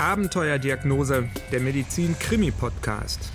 Abenteuerdiagnose, 0.00 1.28
der 1.52 1.60
Medizin-Krimi-Podcast. 1.60 3.30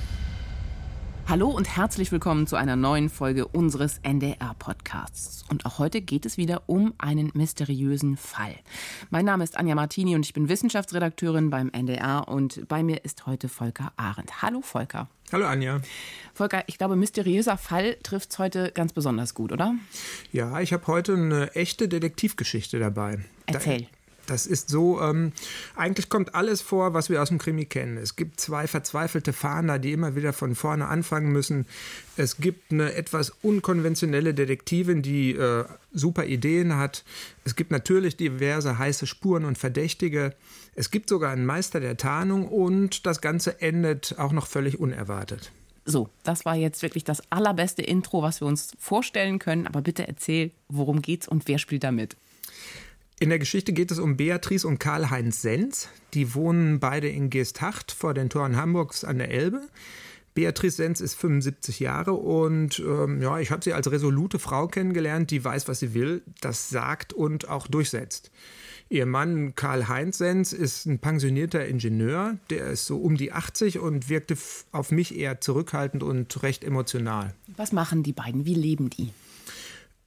Hallo 1.28 1.48
und 1.50 1.78
herzlich 1.78 2.12
willkommen 2.12 2.48
zu 2.48 2.56
einer 2.56 2.76
neuen 2.76 3.10
Folge 3.10 3.48
unseres 3.48 4.00
NDR-Podcasts. 4.02 5.46
Und 5.48 5.68
auch 5.68 5.78
heute 5.78 6.02
geht 6.02 6.26
es 6.26 6.38
wieder 6.38 6.64
um 6.66 6.96
einen 6.98 7.30
mysteriösen 7.36 8.18
Fall. 8.18 8.56
Mein 9.12 9.26
Name 9.26 9.44
ist 9.44 9.58
Anja 9.58 9.76
Martini 9.76 10.16
und 10.16 10.26
ich 10.26 10.34
bin 10.34 10.50
Wissenschaftsredakteurin 10.50 11.52
beim 11.52 11.70
NDR 11.70 12.28
und 12.28 12.68
bei 12.68 12.82
mir 12.82 13.06
ist 13.06 13.28
heute 13.28 13.48
Volker 13.48 13.94
Arendt. 13.96 14.42
Hallo 14.42 14.62
Volker. 14.62 15.08
Hallo 15.32 15.46
Anja. 15.46 15.82
Volker, 16.34 16.64
ich 16.66 16.80
glaube, 16.80 16.96
mysteriöser 16.96 17.58
Fall 17.58 17.98
trifft 18.02 18.32
es 18.32 18.40
heute 18.40 18.72
ganz 18.72 18.92
besonders 18.92 19.36
gut, 19.36 19.52
oder? 19.52 19.76
Ja, 20.32 20.60
ich 20.62 20.74
habe 20.74 20.88
heute 20.88 21.14
eine 21.14 21.54
echte 21.54 21.88
Detektivgeschichte 21.88 22.80
dabei. 22.80 23.20
Erzähl. 23.46 23.82
Da 23.82 23.88
das 24.28 24.46
ist 24.48 24.70
so, 24.70 25.02
ähm, 25.02 25.32
eigentlich 25.76 26.10
kommt 26.10 26.36
alles 26.36 26.62
vor, 26.62 26.94
was 26.94 27.10
wir 27.10 27.22
aus 27.22 27.30
dem 27.30 27.38
Krimi 27.38 27.66
kennen. 27.66 27.98
Es 27.98 28.16
gibt 28.16 28.40
zwei 28.40 28.68
verzweifelte 28.68 29.34
Fahnder, 29.34 29.80
die 29.80 29.94
immer 29.94 30.16
wieder 30.16 30.34
von 30.34 30.56
vorne 30.56 30.88
anfangen 30.88 31.32
müssen. 31.32 31.66
Es 32.18 32.38
gibt 32.38 32.72
eine 32.72 32.94
etwas 32.94 33.32
unkonventionelle 33.42 34.34
Detektivin, 34.34 35.02
die 35.02 35.32
äh, 35.32 35.66
super 35.94 36.26
Ideen 36.26 36.76
hat. 36.76 37.04
Es 37.44 37.56
gibt 37.56 37.72
natürlich 37.72 38.18
diverse 38.18 38.78
heiße 38.78 39.08
Spuren 39.08 39.46
und 39.46 39.58
Verdächtige. 39.58 40.34
Es 40.76 40.92
gibt 40.92 41.10
sogar 41.10 41.32
einen 41.32 41.46
Meister 41.46 41.80
der 41.80 41.98
Tarnung 41.98 42.48
und 42.48 43.06
das 43.06 43.22
Ganze 43.22 43.62
endet 43.62 44.16
auch 44.18 44.32
noch 44.32 44.48
völlig 44.48 44.80
unerwartet. 44.80 45.52
So, 45.88 46.10
das 46.24 46.46
war 46.46 46.56
jetzt 46.56 46.82
wirklich 46.82 47.04
das 47.04 47.22
allerbeste 47.32 47.84
Intro, 47.84 48.24
was 48.24 48.42
wir 48.42 48.48
uns 48.48 48.72
vorstellen 48.80 49.38
können. 49.38 49.68
Aber 49.68 49.82
bitte 49.82 50.08
erzähl, 50.08 50.52
worum 50.68 51.04
geht's 51.04 51.28
und 51.28 51.48
wer 51.48 51.60
spielt 51.60 51.84
da 51.84 51.92
mit? 51.92 52.18
In 53.18 53.30
der 53.30 53.40
Geschichte 53.40 53.72
geht 53.72 53.92
es 53.92 54.00
um 54.00 54.18
Beatrice 54.18 54.68
und 54.68 54.78
Karl-Heinz 54.78 55.42
Senz. 55.42 55.88
Die 56.14 56.36
wohnen 56.36 56.82
beide 56.82 57.08
in 57.08 57.30
Geesthacht 57.30 57.94
vor 57.94 58.14
den 58.14 58.30
Toren 58.30 58.58
Hamburgs 58.58 59.06
an 59.06 59.20
der 59.20 59.32
Elbe. 59.32 59.62
Beatrice 60.34 60.76
Senz 60.76 61.00
ist 61.00 61.16
75 61.16 61.80
Jahre 61.80 62.12
und 62.12 62.80
ähm, 62.80 63.22
ja, 63.22 63.40
ich 63.40 63.52
habe 63.52 63.64
sie 63.64 63.72
als 63.72 63.90
resolute 63.90 64.38
Frau 64.38 64.68
kennengelernt, 64.68 65.32
die 65.32 65.42
weiß, 65.42 65.70
was 65.70 65.80
sie 65.80 65.94
will, 65.94 66.24
das 66.42 66.68
sagt 66.68 67.14
und 67.14 67.48
auch 67.48 67.68
durchsetzt. 67.68 68.32
Ihr 68.90 69.06
Mann 69.06 69.56
Karl-Heinz 69.56 70.18
Senz 70.18 70.52
ist 70.52 70.86
ein 70.86 71.00
pensionierter 71.00 71.66
Ingenieur, 71.66 72.38
der 72.50 72.68
ist 72.68 72.86
so 72.86 72.98
um 72.98 73.16
die 73.16 73.32
80 73.32 73.80
und 73.80 74.10
wirkte 74.10 74.36
auf 74.74 74.92
mich 74.92 75.18
eher 75.18 75.40
zurückhaltend 75.40 76.04
und 76.04 76.44
recht 76.44 76.66
emotional. 76.66 77.34
Was 77.56 77.72
machen 77.72 78.04
die 78.04 78.14
beiden? 78.14 78.46
Wie 78.46 78.56
leben 78.56 78.90
die? 78.90 79.12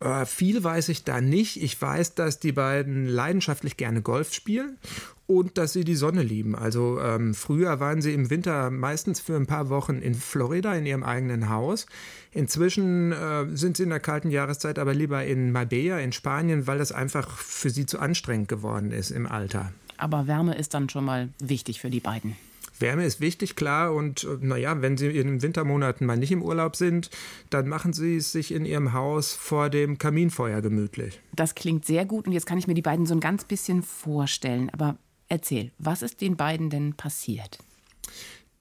Äh, 0.00 0.26
viel 0.26 0.62
weiß 0.62 0.88
ich 0.90 1.04
da 1.04 1.20
nicht. 1.20 1.62
Ich 1.62 1.80
weiß, 1.80 2.14
dass 2.14 2.38
die 2.38 2.52
beiden 2.52 3.06
leidenschaftlich 3.06 3.76
gerne 3.76 4.02
Golf 4.02 4.32
spielen 4.32 4.78
und 5.26 5.58
dass 5.58 5.72
sie 5.72 5.84
die 5.84 5.96
Sonne 5.96 6.22
lieben. 6.22 6.54
Also 6.54 7.00
ähm, 7.00 7.34
früher 7.34 7.80
waren 7.80 8.00
sie 8.00 8.14
im 8.14 8.30
Winter 8.30 8.70
meistens 8.70 9.20
für 9.20 9.36
ein 9.36 9.46
paar 9.46 9.68
Wochen 9.68 9.96
in 9.96 10.14
Florida 10.14 10.74
in 10.74 10.86
ihrem 10.86 11.02
eigenen 11.02 11.48
Haus. 11.50 11.86
Inzwischen 12.32 13.12
äh, 13.12 13.44
sind 13.54 13.76
sie 13.76 13.82
in 13.82 13.90
der 13.90 14.00
kalten 14.00 14.30
Jahreszeit 14.30 14.78
aber 14.78 14.94
lieber 14.94 15.24
in 15.24 15.52
Marbella 15.52 15.98
in 15.98 16.12
Spanien, 16.12 16.66
weil 16.66 16.78
das 16.78 16.92
einfach 16.92 17.36
für 17.38 17.70
sie 17.70 17.84
zu 17.84 17.98
anstrengend 17.98 18.48
geworden 18.48 18.92
ist 18.92 19.10
im 19.10 19.26
Alter. 19.26 19.72
Aber 19.96 20.26
Wärme 20.28 20.54
ist 20.56 20.74
dann 20.74 20.88
schon 20.88 21.04
mal 21.04 21.28
wichtig 21.40 21.80
für 21.80 21.90
die 21.90 22.00
beiden. 22.00 22.36
Wärme 22.80 23.04
ist 23.04 23.20
wichtig, 23.20 23.56
klar. 23.56 23.94
Und 23.94 24.24
äh, 24.24 24.38
naja, 24.40 24.80
wenn 24.82 24.96
Sie 24.96 25.06
in 25.06 25.26
den 25.26 25.42
Wintermonaten 25.42 26.06
mal 26.06 26.16
nicht 26.16 26.32
im 26.32 26.42
Urlaub 26.42 26.76
sind, 26.76 27.10
dann 27.50 27.68
machen 27.68 27.92
Sie 27.92 28.16
es 28.16 28.32
sich 28.32 28.52
in 28.52 28.64
Ihrem 28.64 28.92
Haus 28.92 29.34
vor 29.34 29.70
dem 29.70 29.98
Kaminfeuer 29.98 30.60
gemütlich. 30.60 31.20
Das 31.34 31.54
klingt 31.54 31.84
sehr 31.84 32.04
gut 32.04 32.26
und 32.26 32.32
jetzt 32.32 32.46
kann 32.46 32.58
ich 32.58 32.66
mir 32.66 32.74
die 32.74 32.82
beiden 32.82 33.06
so 33.06 33.14
ein 33.14 33.20
ganz 33.20 33.44
bisschen 33.44 33.82
vorstellen. 33.82 34.70
Aber 34.70 34.96
erzähl, 35.28 35.72
was 35.78 36.02
ist 36.02 36.20
den 36.20 36.36
beiden 36.36 36.70
denn 36.70 36.94
passiert? 36.94 37.58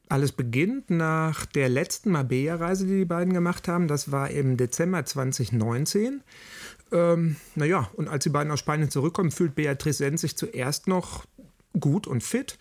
Alles 0.09 0.31
beginnt 0.31 0.89
nach 0.89 1.45
der 1.45 1.67
letzten 1.67 2.11
Marbella-Reise, 2.11 2.85
die 2.85 2.99
die 2.99 3.05
beiden 3.05 3.33
gemacht 3.33 3.67
haben. 3.67 3.89
Das 3.89 4.09
war 4.09 4.29
im 4.29 4.55
Dezember 4.55 5.03
2019. 5.03 6.21
Ähm, 6.93 7.35
naja, 7.55 7.89
und 7.93 8.07
als 8.07 8.23
die 8.23 8.29
beiden 8.29 8.51
aus 8.51 8.59
Spanien 8.59 8.89
zurückkommen, 8.89 9.31
fühlt 9.31 9.55
Beatrice 9.55 9.97
Senz 9.97 10.21
sich 10.21 10.37
zuerst 10.37 10.87
noch 10.87 11.25
gut 11.79 12.07
und 12.07 12.23
fit. 12.23 12.57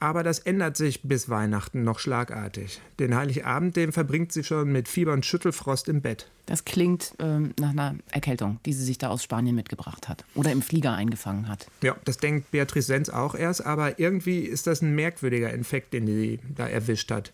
Aber 0.00 0.22
das 0.22 0.40
ändert 0.40 0.76
sich 0.76 1.02
bis 1.02 1.30
Weihnachten 1.30 1.82
noch 1.82 1.98
schlagartig. 1.98 2.80
Den 2.98 3.14
Heiligabend, 3.14 3.76
den 3.76 3.90
verbringt 3.90 4.32
sie 4.32 4.44
schon 4.44 4.70
mit 4.70 4.86
Fieber 4.86 5.12
und 5.14 5.24
Schüttelfrost 5.24 5.88
im 5.88 6.02
Bett. 6.02 6.28
Das 6.46 6.66
klingt 6.66 7.14
ähm, 7.20 7.54
nach 7.58 7.70
einer 7.70 7.94
Erkältung, 8.10 8.60
die 8.66 8.74
sie 8.74 8.84
sich 8.84 8.98
da 8.98 9.08
aus 9.08 9.22
Spanien 9.22 9.56
mitgebracht 9.56 10.08
hat 10.08 10.26
oder 10.34 10.52
im 10.52 10.60
Flieger 10.60 10.92
eingefangen 10.92 11.48
hat. 11.48 11.68
Ja, 11.82 11.96
das 12.04 12.18
denkt 12.18 12.50
Beatrice 12.50 12.86
Senz 12.86 13.08
auch 13.08 13.34
erst, 13.34 13.64
aber 13.64 13.98
irgendwie 13.98 14.40
ist 14.40 14.66
das 14.66 14.82
ein 14.82 14.94
merkwürdiger 14.94 15.50
Infekt, 15.54 15.94
den 15.94 16.06
sie 16.06 16.38
da 16.54 16.66
erwischt 16.66 17.10
hat. 17.10 17.32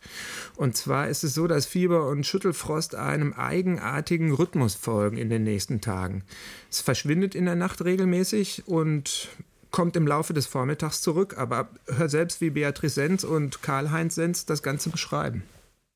Und 0.55 0.77
zwar 0.77 1.09
ist 1.09 1.25
es 1.25 1.35
so, 1.35 1.49
dass 1.49 1.67
Fieber 1.67 2.07
und 2.07 2.25
Schüttelfrost 2.25 2.95
einem 2.95 3.33
eigenartigen 3.33 4.33
Rhythmus 4.33 4.77
folgen 4.77 5.17
in 5.17 5.29
den 5.29 5.43
nächsten 5.43 5.81
Tagen. 5.81 6.23
Es 6.71 6.81
verschwindet 6.81 7.35
in 7.35 7.47
der 7.47 7.57
Nacht 7.57 7.85
regelmäßig 7.85 8.69
und 8.69 9.29
kommt 9.71 9.97
im 9.97 10.07
Laufe 10.07 10.33
des 10.33 10.47
Vormittags 10.47 11.01
zurück. 11.01 11.37
Aber 11.39 11.69
hör 11.87 12.09
selbst, 12.09 12.41
wie 12.41 12.51
Beatrice 12.51 12.95
Senz 12.95 13.25
und 13.25 13.63
Karl-Heinz 13.63 14.15
Senz 14.15 14.47
das 14.47 14.63
Ganze 14.63 14.91
beschreiben. 14.91 15.43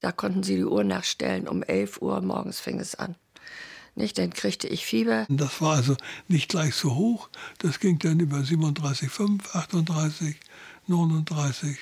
Da 0.00 0.12
konnten 0.12 0.42
sie 0.42 0.56
die 0.56 0.64
Uhr 0.64 0.84
nachstellen. 0.84 1.48
Um 1.48 1.62
11 1.62 2.02
Uhr 2.02 2.20
morgens 2.20 2.60
fing 2.60 2.78
es 2.78 2.94
an. 2.94 3.16
Nicht, 3.94 4.18
dann 4.18 4.30
kriegte 4.30 4.66
ich 4.66 4.84
Fieber. 4.84 5.24
Das 5.28 5.60
war 5.60 5.76
also 5.76 5.96
nicht 6.28 6.48
gleich 6.48 6.74
so 6.74 6.94
hoch. 6.96 7.28
Das 7.58 7.78
ging 7.78 7.98
dann 8.00 8.18
über 8.18 8.38
37,5, 8.38 9.54
38, 9.54 10.36
39. 10.88 11.78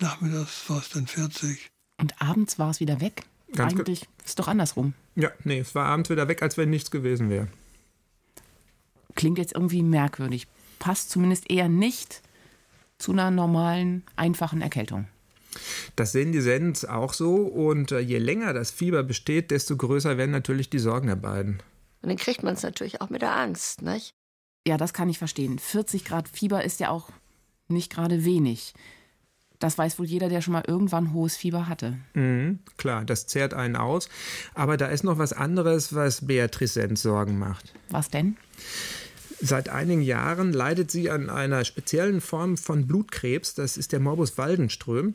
Nachmittags 0.00 0.68
war 0.68 0.78
es 0.78 0.90
dann 0.90 1.06
40. 1.06 1.70
Und 1.98 2.20
abends 2.20 2.58
war 2.58 2.70
es 2.70 2.80
wieder 2.80 3.00
weg? 3.00 3.22
Ganz 3.54 3.72
Eigentlich 3.72 4.08
ist 4.24 4.38
doch 4.38 4.48
andersrum. 4.48 4.94
Ja, 5.14 5.30
nee, 5.44 5.60
es 5.60 5.74
war 5.74 5.86
abends 5.86 6.10
wieder 6.10 6.26
weg, 6.26 6.42
als 6.42 6.56
wenn 6.56 6.70
nichts 6.70 6.90
gewesen 6.90 7.30
wäre. 7.30 7.48
Klingt 9.14 9.38
jetzt 9.38 9.54
irgendwie 9.54 9.82
merkwürdig 9.82 10.48
passt 10.82 11.10
zumindest 11.10 11.48
eher 11.48 11.68
nicht 11.68 12.22
zu 12.98 13.12
einer 13.12 13.30
normalen, 13.30 14.02
einfachen 14.16 14.60
Erkältung. 14.60 15.06
Das 15.94 16.10
sehen 16.10 16.32
die 16.32 16.40
Sens 16.40 16.84
auch 16.84 17.12
so 17.12 17.36
und 17.36 17.92
äh, 17.92 18.00
je 18.00 18.18
länger 18.18 18.52
das 18.52 18.72
Fieber 18.72 19.04
besteht, 19.04 19.52
desto 19.52 19.76
größer 19.76 20.18
werden 20.18 20.32
natürlich 20.32 20.70
die 20.70 20.80
Sorgen 20.80 21.06
der 21.06 21.16
beiden. 21.16 21.62
Und 22.02 22.08
dann 22.08 22.16
kriegt 22.16 22.42
man 22.42 22.54
es 22.54 22.64
natürlich 22.64 23.00
auch 23.00 23.10
mit 23.10 23.22
der 23.22 23.36
Angst, 23.36 23.82
nicht? 23.82 24.10
Ja, 24.66 24.76
das 24.76 24.92
kann 24.92 25.08
ich 25.08 25.18
verstehen. 25.18 25.60
40 25.60 26.04
Grad 26.04 26.28
Fieber 26.28 26.64
ist 26.64 26.80
ja 26.80 26.88
auch 26.88 27.10
nicht 27.68 27.92
gerade 27.92 28.24
wenig. 28.24 28.74
Das 29.60 29.78
weiß 29.78 30.00
wohl 30.00 30.06
jeder, 30.06 30.28
der 30.28 30.40
schon 30.40 30.52
mal 30.52 30.64
irgendwann 30.66 31.12
hohes 31.12 31.36
Fieber 31.36 31.68
hatte. 31.68 31.96
Mhm, 32.14 32.58
klar, 32.76 33.04
das 33.04 33.28
zehrt 33.28 33.54
einen 33.54 33.76
aus. 33.76 34.08
Aber 34.54 34.76
da 34.76 34.86
ist 34.86 35.04
noch 35.04 35.18
was 35.18 35.32
anderes, 35.32 35.94
was 35.94 36.26
Beatrice 36.26 36.74
Sens 36.74 37.02
Sorgen 37.02 37.38
macht. 37.38 37.72
Was 37.88 38.10
denn? 38.10 38.36
Seit 39.44 39.68
einigen 39.68 40.02
Jahren 40.02 40.52
leidet 40.52 40.92
sie 40.92 41.10
an 41.10 41.28
einer 41.28 41.64
speziellen 41.64 42.20
Form 42.20 42.56
von 42.56 42.86
Blutkrebs, 42.86 43.54
das 43.54 43.76
ist 43.76 43.90
der 43.90 43.98
Morbus 43.98 44.38
Waldenström. 44.38 45.14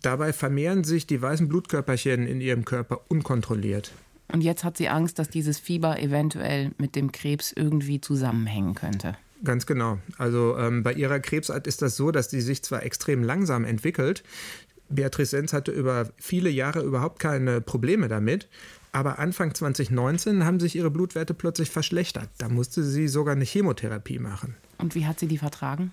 Dabei 0.00 0.32
vermehren 0.32 0.84
sich 0.84 1.06
die 1.06 1.20
weißen 1.20 1.48
Blutkörperchen 1.48 2.26
in 2.26 2.40
ihrem 2.40 2.64
Körper 2.64 3.02
unkontrolliert. 3.08 3.92
Und 4.32 4.40
jetzt 4.40 4.64
hat 4.64 4.78
sie 4.78 4.88
Angst, 4.88 5.18
dass 5.18 5.28
dieses 5.28 5.58
Fieber 5.58 6.00
eventuell 6.00 6.70
mit 6.78 6.96
dem 6.96 7.12
Krebs 7.12 7.52
irgendwie 7.52 8.00
zusammenhängen 8.00 8.74
könnte. 8.74 9.18
Ganz 9.44 9.66
genau. 9.66 9.98
Also 10.16 10.56
ähm, 10.56 10.82
bei 10.82 10.94
ihrer 10.94 11.20
Krebsart 11.20 11.66
ist 11.66 11.82
das 11.82 11.94
so, 11.94 12.10
dass 12.10 12.30
sie 12.30 12.40
sich 12.40 12.62
zwar 12.62 12.82
extrem 12.84 13.22
langsam 13.22 13.66
entwickelt. 13.66 14.22
Beatrice 14.88 15.30
Senz 15.32 15.52
hatte 15.52 15.72
über 15.72 16.08
viele 16.16 16.48
Jahre 16.48 16.80
überhaupt 16.80 17.18
keine 17.18 17.60
Probleme 17.60 18.08
damit. 18.08 18.48
Aber 18.92 19.18
Anfang 19.18 19.54
2019 19.54 20.44
haben 20.44 20.60
sich 20.60 20.76
ihre 20.76 20.90
Blutwerte 20.90 21.32
plötzlich 21.32 21.70
verschlechtert. 21.70 22.28
Da 22.38 22.48
musste 22.48 22.84
sie 22.84 23.08
sogar 23.08 23.34
eine 23.34 23.44
Chemotherapie 23.44 24.18
machen. 24.18 24.54
Und 24.78 24.94
wie 24.94 25.06
hat 25.06 25.18
sie 25.18 25.28
die 25.28 25.38
vertragen? 25.38 25.92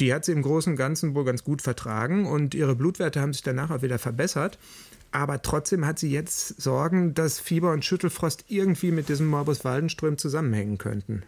Die 0.00 0.12
hat 0.12 0.24
sie 0.24 0.32
im 0.32 0.42
Großen 0.42 0.72
und 0.72 0.76
Ganzen 0.76 1.14
wohl 1.14 1.24
ganz 1.24 1.44
gut 1.44 1.62
vertragen 1.62 2.26
und 2.26 2.54
ihre 2.54 2.74
Blutwerte 2.74 3.20
haben 3.20 3.32
sich 3.32 3.42
danach 3.42 3.70
auch 3.70 3.82
wieder 3.82 3.98
verbessert. 3.98 4.58
Aber 5.12 5.40
trotzdem 5.40 5.86
hat 5.86 5.98
sie 5.98 6.10
jetzt 6.10 6.60
Sorgen, 6.60 7.14
dass 7.14 7.38
Fieber 7.38 7.72
und 7.72 7.84
Schüttelfrost 7.84 8.46
irgendwie 8.48 8.90
mit 8.90 9.08
diesem 9.08 9.26
Morbus 9.26 9.64
Waldenström 9.64 10.18
zusammenhängen 10.18 10.78
könnten. 10.78 11.22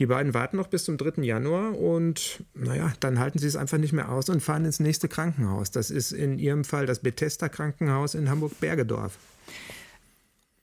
Die 0.00 0.06
beiden 0.06 0.32
warten 0.32 0.56
noch 0.56 0.68
bis 0.68 0.84
zum 0.84 0.96
3. 0.96 1.22
Januar 1.22 1.76
und 1.76 2.44
naja, 2.54 2.92
dann 3.00 3.18
halten 3.18 3.38
sie 3.38 3.48
es 3.48 3.56
einfach 3.56 3.78
nicht 3.78 3.92
mehr 3.92 4.10
aus 4.10 4.28
und 4.28 4.42
fahren 4.42 4.64
ins 4.64 4.80
nächste 4.80 5.08
Krankenhaus. 5.08 5.70
Das 5.70 5.90
ist 5.90 6.12
in 6.12 6.38
ihrem 6.38 6.64
Fall 6.64 6.86
das 6.86 7.00
Bethesda 7.00 7.48
Krankenhaus 7.48 8.14
in 8.14 8.30
Hamburg-Bergedorf. 8.30 9.18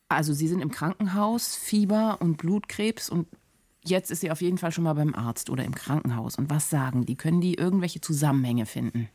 Also 0.08 0.34
Sie 0.34 0.48
sind 0.48 0.62
im 0.62 0.72
Krankenhaus, 0.72 1.56
Fieber 1.56 2.18
und 2.22 2.38
Blutkrebs 2.38 3.10
und 3.10 3.28
jetzt 3.84 4.12
ist 4.12 4.22
sie 4.22 4.32
auf 4.32 4.42
jeden 4.42 4.58
Fall 4.58 4.72
schon 4.72 4.84
mal 4.84 4.94
beim 4.94 5.16
Arzt 5.16 5.50
oder 5.50 5.64
im 5.64 5.76
Krankenhaus. 5.76 6.36
Und 6.38 6.50
was 6.50 6.70
sagen 6.70 7.06
die? 7.06 7.16
Können 7.16 7.42
die 7.42 7.56
irgendwelche 7.56 8.02
Zusammenhänge 8.02 8.66
finden? 8.66 9.10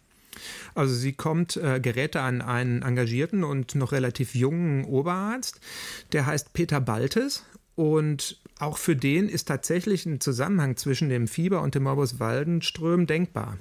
Also 0.75 0.95
sie 0.95 1.13
kommt, 1.13 1.57
äh, 1.57 1.81
gerät 1.81 2.17
an 2.17 2.41
einen 2.41 2.83
engagierten 2.83 3.45
und 3.45 3.75
noch 3.75 3.93
relativ 3.93 4.35
jungen 4.35 4.85
Oberarzt, 4.85 5.61
der 6.13 6.27
heißt 6.27 6.53
Peter 6.53 6.81
Baltes 6.81 7.45
und 7.75 8.41
auch 8.59 8.79
für 8.79 8.95
den 8.95 9.29
ist 9.29 9.49
tatsächlich 9.49 10.07
ein 10.07 10.21
Zusammenhang 10.21 10.77
zwischen 10.77 11.09
dem 11.09 11.27
Fieber 11.27 11.63
und 11.63 11.75
dem 11.75 11.85
Morbus 11.85 12.21
Waldenström 12.21 13.07
denkbar. 13.07 13.59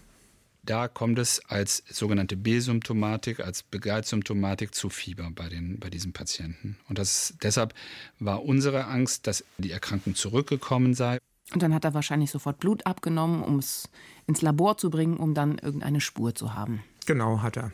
Da 0.63 0.87
kommt 0.87 1.17
es 1.19 1.41
als 1.47 1.83
sogenannte 1.89 2.35
B-Symptomatik, 2.35 3.39
als 3.39 3.63
Begleitsymptomatik 3.63 4.75
zu 4.75 4.89
Fieber 4.89 5.29
bei, 5.33 5.49
den, 5.49 5.79
bei 5.79 5.89
diesen 5.89 6.13
Patienten. 6.13 6.77
Und 6.87 6.99
das, 6.99 7.33
deshalb 7.41 7.73
war 8.19 8.43
unsere 8.43 8.85
Angst, 8.85 9.25
dass 9.25 9.43
die 9.57 9.71
Erkrankung 9.71 10.15
zurückgekommen 10.15 10.93
sei. 10.93 11.17
Und 11.53 11.63
dann 11.63 11.73
hat 11.73 11.85
er 11.85 11.93
wahrscheinlich 11.93 12.29
sofort 12.29 12.59
Blut 12.59 12.85
abgenommen, 12.85 13.41
um 13.41 13.57
es 13.57 13.89
ins 14.27 14.41
Labor 14.41 14.77
zu 14.77 14.89
bringen, 14.89 15.17
um 15.17 15.33
dann 15.33 15.57
irgendeine 15.57 16.01
Spur 16.01 16.35
zu 16.35 16.53
haben. 16.53 16.83
Genau, 17.05 17.41
hat 17.41 17.57
er. 17.57 17.71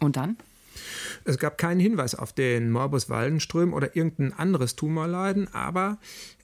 Und 0.00 0.16
dann? 0.16 0.36
Es 1.24 1.38
gab 1.38 1.58
keinen 1.58 1.80
Hinweis 1.80 2.14
auf 2.14 2.32
den 2.32 2.70
Morbus 2.70 3.08
Waldenström 3.08 3.72
oder 3.72 3.96
irgendein 3.96 4.32
anderes 4.32 4.76
Tumorleiden, 4.76 5.52
aber 5.52 5.98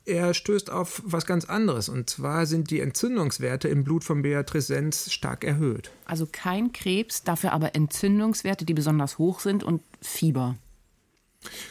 er 0.07 0.35
stößt 0.35 0.71
auf 0.71 1.03
was 1.05 1.27
ganz 1.27 1.45
anderes. 1.45 1.89
Und 1.89 2.11
zwar 2.11 2.47
sind 2.47 2.71
die 2.71 2.81
Entzündungswerte 2.81 3.69
im 3.69 3.85
Blut 3.85 4.05
von 4.05 4.23
Beatrice 4.23 4.67
Sens 4.67 5.13
stark 5.13 5.45
erhöht. 5.45 5.91
Also 6.05 6.29
kein 6.31 6.73
Krebs, 6.73 7.23
dafür 7.23 7.53
aber 7.53 7.75
Entzündungswerte, 7.75 8.65
die 8.65 8.75
besonders 8.75 9.19
hoch 9.19 9.41
sind 9.41 9.65
und 9.65 9.83
Fieber. 10.01 10.57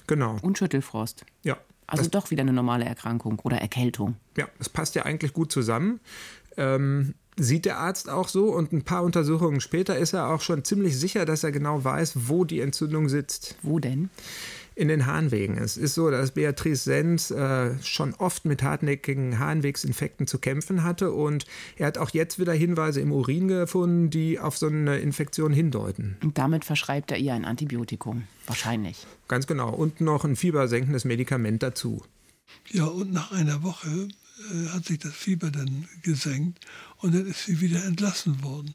Genau. 0.08 0.38
Und 0.42 0.58
Schüttelfrost. 0.58 1.26
Ja. 1.44 1.58
Also 1.86 2.10
doch 2.10 2.32
wieder 2.32 2.42
eine 2.42 2.54
normale 2.54 2.86
Erkrankung 2.86 3.40
oder 3.44 3.58
Erkältung. 3.58 4.16
Ja, 4.38 4.48
das 4.58 4.70
passt 4.70 4.96
ja 4.96 5.04
eigentlich 5.04 5.34
gut 5.34 5.52
zusammen. 5.52 6.00
Ähm, 6.58 7.14
sieht 7.38 7.66
der 7.66 7.78
Arzt 7.78 8.10
auch 8.10 8.30
so 8.30 8.46
und 8.54 8.72
ein 8.72 8.84
paar 8.84 9.04
Untersuchungen 9.04 9.60
später 9.60 9.98
ist 9.98 10.14
er 10.14 10.30
auch 10.30 10.42
schon 10.42 10.64
ziemlich 10.64 10.98
sicher, 10.98 11.26
dass 11.26 11.44
er 11.44 11.52
genau 11.52 11.84
weiß, 11.84 12.30
wo 12.30 12.46
die 12.46 12.62
Entzündung 12.62 13.10
sitzt. 13.10 13.56
Wo 13.62 13.80
denn? 13.80 14.10
In 14.76 14.88
den 14.88 15.06
Harnwegen. 15.06 15.58
Es 15.58 15.78
ist 15.78 15.94
so, 15.94 16.10
dass 16.10 16.32
Beatrice 16.32 16.84
Sens 16.84 17.30
äh, 17.30 17.72
schon 17.84 18.14
oft 18.16 18.46
mit 18.46 18.64
hartnäckigen 18.64 19.38
Harnwegsinfekten 19.38 20.26
zu 20.26 20.40
kämpfen 20.40 20.84
hatte 20.84 21.12
und 21.12 21.46
er 21.78 21.88
hat 21.88 21.98
auch 22.00 22.10
jetzt 22.10 22.40
wieder 22.40 22.54
Hinweise 22.54 23.00
im 23.00 23.12
Urin 23.12 23.48
gefunden, 23.48 24.10
die 24.10 24.40
auf 24.40 24.58
so 24.58 24.68
eine 24.68 24.98
Infektion 24.98 25.54
hindeuten. 25.54 26.18
Und 26.24 26.38
damit 26.38 26.66
verschreibt 26.66 27.12
er 27.12 27.18
ihr 27.18 27.34
ein 27.34 27.46
Antibiotikum. 27.46 28.24
Wahrscheinlich. 28.48 29.06
Ganz 29.28 29.46
genau. 29.46 29.70
Und 29.70 30.02
noch 30.02 30.26
ein 30.26 30.36
fiebersenkendes 30.36 31.06
Medikament 31.06 31.62
dazu. 31.62 32.04
Ja, 32.70 32.86
und 32.86 33.14
nach 33.14 33.32
einer 33.32 33.64
Woche 33.64 34.08
äh, 34.52 34.70
hat 34.70 34.86
sich 34.86 35.00
das 35.00 35.14
Fieber 35.14 35.52
dann 35.52 35.88
gesenkt 36.02 36.66
und 36.98 37.14
dann 37.14 37.28
ist 37.28 37.46
sie 37.46 37.62
wieder 37.62 37.84
entlassen 37.86 38.44
worden. 38.44 38.74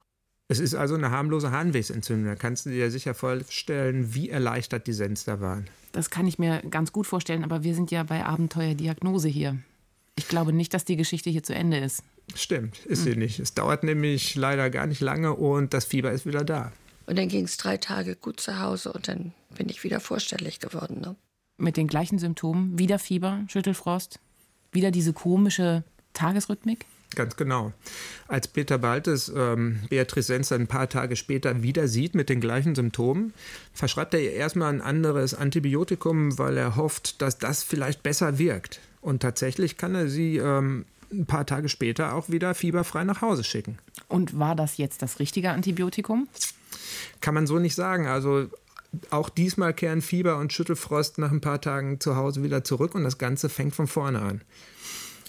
Es 0.50 0.58
ist 0.60 0.74
also 0.74 0.94
eine 0.94 1.10
harmlose 1.10 1.50
Harnwegsentzündung. 1.50 2.24
Da 2.24 2.34
kannst 2.34 2.64
du 2.64 2.70
dir 2.70 2.90
sicher 2.90 3.12
vorstellen, 3.12 4.14
wie 4.14 4.30
erleichtert 4.30 4.86
die 4.86 4.94
Sens 4.94 5.24
da 5.24 5.42
waren. 5.42 5.68
Das 5.92 6.08
kann 6.08 6.26
ich 6.26 6.38
mir 6.38 6.62
ganz 6.70 6.90
gut 6.90 7.06
vorstellen, 7.06 7.44
aber 7.44 7.64
wir 7.64 7.74
sind 7.74 7.90
ja 7.90 8.02
bei 8.02 8.24
Abenteuerdiagnose 8.24 9.28
hier. 9.28 9.58
Ich 10.16 10.26
glaube 10.26 10.54
nicht, 10.54 10.72
dass 10.72 10.86
die 10.86 10.96
Geschichte 10.96 11.28
hier 11.28 11.42
zu 11.42 11.54
Ende 11.54 11.78
ist. 11.78 12.02
Stimmt, 12.34 12.84
ist 12.86 13.04
sie 13.04 13.14
nicht. 13.14 13.38
Es 13.38 13.54
dauert 13.54 13.84
nämlich 13.84 14.34
leider 14.34 14.70
gar 14.70 14.86
nicht 14.86 15.00
lange 15.00 15.34
und 15.34 15.74
das 15.74 15.84
Fieber 15.84 16.12
ist 16.12 16.24
wieder 16.26 16.44
da. 16.44 16.72
Und 17.06 17.18
dann 17.18 17.28
ging 17.28 17.44
es 17.44 17.56
drei 17.58 17.76
Tage 17.76 18.16
gut 18.16 18.40
zu 18.40 18.58
Hause 18.58 18.92
und 18.92 19.06
dann 19.06 19.32
bin 19.54 19.68
ich 19.68 19.84
wieder 19.84 20.00
vorstellig 20.00 20.60
geworden. 20.60 21.00
Ne? 21.00 21.14
Mit 21.58 21.76
den 21.76 21.88
gleichen 21.88 22.18
Symptomen, 22.18 22.78
wieder 22.78 22.98
Fieber, 22.98 23.44
Schüttelfrost, 23.48 24.18
wieder 24.72 24.90
diese 24.90 25.12
komische 25.12 25.84
Tagesrhythmik? 26.14 26.86
Ganz 27.14 27.36
genau. 27.36 27.72
Als 28.28 28.48
Peter 28.48 28.78
Baltes 28.78 29.32
ähm, 29.34 29.80
Beatrice 29.88 30.26
Sens 30.26 30.52
ein 30.52 30.66
paar 30.66 30.88
Tage 30.88 31.16
später 31.16 31.62
wieder 31.62 31.88
sieht 31.88 32.14
mit 32.14 32.28
den 32.28 32.40
gleichen 32.40 32.74
Symptomen, 32.74 33.32
verschreibt 33.72 34.14
er 34.14 34.20
ihr 34.20 34.32
erstmal 34.32 34.72
ein 34.72 34.82
anderes 34.82 35.34
Antibiotikum, 35.34 36.38
weil 36.38 36.56
er 36.56 36.76
hofft, 36.76 37.22
dass 37.22 37.38
das 37.38 37.62
vielleicht 37.62 38.02
besser 38.02 38.38
wirkt. 38.38 38.80
Und 39.00 39.20
tatsächlich 39.20 39.76
kann 39.78 39.94
er 39.94 40.08
sie 40.08 40.36
ähm, 40.36 40.84
ein 41.10 41.26
paar 41.26 41.46
Tage 41.46 41.68
später 41.68 42.14
auch 42.14 42.28
wieder 42.28 42.54
fieberfrei 42.54 43.04
nach 43.04 43.22
Hause 43.22 43.44
schicken. 43.44 43.78
Und 44.08 44.38
war 44.38 44.54
das 44.54 44.76
jetzt 44.76 45.02
das 45.02 45.18
richtige 45.18 45.50
Antibiotikum? 45.50 46.28
Kann 47.20 47.34
man 47.34 47.46
so 47.46 47.58
nicht 47.58 47.74
sagen. 47.74 48.06
Also 48.06 48.48
auch 49.10 49.28
diesmal 49.28 49.74
kehren 49.74 50.02
Fieber 50.02 50.38
und 50.38 50.52
Schüttelfrost 50.52 51.18
nach 51.18 51.30
ein 51.30 51.40
paar 51.40 51.60
Tagen 51.60 52.00
zu 52.00 52.16
Hause 52.16 52.42
wieder 52.42 52.64
zurück 52.64 52.94
und 52.94 53.04
das 53.04 53.18
Ganze 53.18 53.48
fängt 53.48 53.74
von 53.74 53.86
vorne 53.86 54.20
an. 54.20 54.42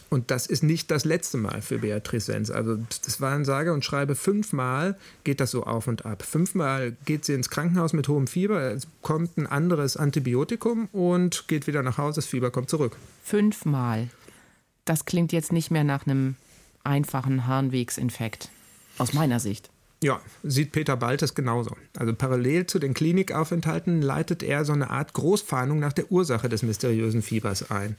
Und 0.09 0.31
das 0.31 0.47
ist 0.47 0.63
nicht 0.63 0.89
das 0.89 1.05
letzte 1.05 1.37
Mal 1.37 1.61
für 1.61 1.79
Beatrice 1.79 2.25
Sens. 2.25 2.49
Also 2.49 2.77
das 3.05 3.21
waren 3.21 3.45
sage 3.45 3.73
und 3.73 3.85
schreibe 3.85 4.15
fünfmal 4.15 4.97
geht 5.23 5.39
das 5.39 5.51
so 5.51 5.63
auf 5.63 5.87
und 5.87 6.05
ab. 6.05 6.23
Fünfmal 6.23 6.97
geht 7.05 7.25
sie 7.25 7.33
ins 7.33 7.49
Krankenhaus 7.49 7.93
mit 7.93 8.07
hohem 8.07 8.27
Fieber, 8.27 8.75
kommt 9.01 9.37
ein 9.37 9.45
anderes 9.45 9.97
Antibiotikum 9.97 10.87
und 10.91 11.47
geht 11.47 11.67
wieder 11.67 11.83
nach 11.83 11.97
Hause, 11.97 12.15
das 12.15 12.25
Fieber 12.25 12.49
kommt 12.49 12.69
zurück. 12.69 12.97
Fünfmal. 13.23 14.09
Das 14.85 15.05
klingt 15.05 15.31
jetzt 15.31 15.51
nicht 15.51 15.69
mehr 15.69 15.83
nach 15.83 16.07
einem 16.07 16.35
einfachen 16.83 17.45
Harnwegsinfekt. 17.45 18.49
Aus 18.97 19.13
meiner 19.13 19.39
Sicht. 19.39 19.69
Ja, 20.01 20.21
sieht 20.43 20.71
Peter 20.71 20.95
Baltes 20.95 21.35
genauso. 21.35 21.75
Also 21.97 22.13
parallel 22.15 22.65
zu 22.67 22.79
den 22.79 22.93
Klinikaufenthalten 22.93 24.01
leitet 24.01 24.43
er 24.43 24.63
so 24.63 24.71
eine 24.71 24.89
Art 24.89 25.11
Großfahndung 25.11 25.79
nach 25.79 25.91
der 25.91 26.09
Ursache 26.09 26.47
des 26.47 26.63
mysteriösen 26.63 27.21
Fiebers 27.21 27.69
ein. 27.69 27.97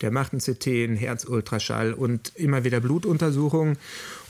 Der 0.00 0.10
macht 0.10 0.32
ein 0.32 0.38
CT, 0.38 0.66
einen 0.66 0.96
Herzultraschall 0.96 1.92
und 1.92 2.32
immer 2.36 2.64
wieder 2.64 2.80
Blutuntersuchungen 2.80 3.76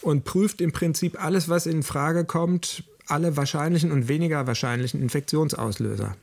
und 0.00 0.24
prüft 0.24 0.60
im 0.60 0.72
Prinzip 0.72 1.22
alles, 1.22 1.48
was 1.48 1.66
in 1.66 1.84
Frage 1.84 2.24
kommt, 2.24 2.82
alle 3.06 3.36
wahrscheinlichen 3.36 3.92
und 3.92 4.08
weniger 4.08 4.48
wahrscheinlichen 4.48 5.00
Infektionsauslöser. 5.00 6.16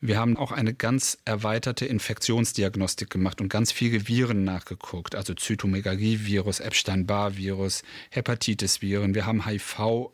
Wir 0.00 0.18
haben 0.18 0.36
auch 0.36 0.50
eine 0.50 0.74
ganz 0.74 1.18
erweiterte 1.26 1.86
Infektionsdiagnostik 1.86 3.08
gemacht 3.08 3.40
und 3.40 3.48
ganz 3.48 3.70
viele 3.70 4.08
Viren 4.08 4.44
nachgeguckt. 4.44 5.14
Also 5.14 5.34
Zytomegalie-Virus, 5.34 6.58
Epstein-Barr-Virus, 6.58 7.84
Hepatitis-Viren. 8.10 9.14
Wir 9.14 9.26
haben 9.26 9.46
HIV 9.46 10.10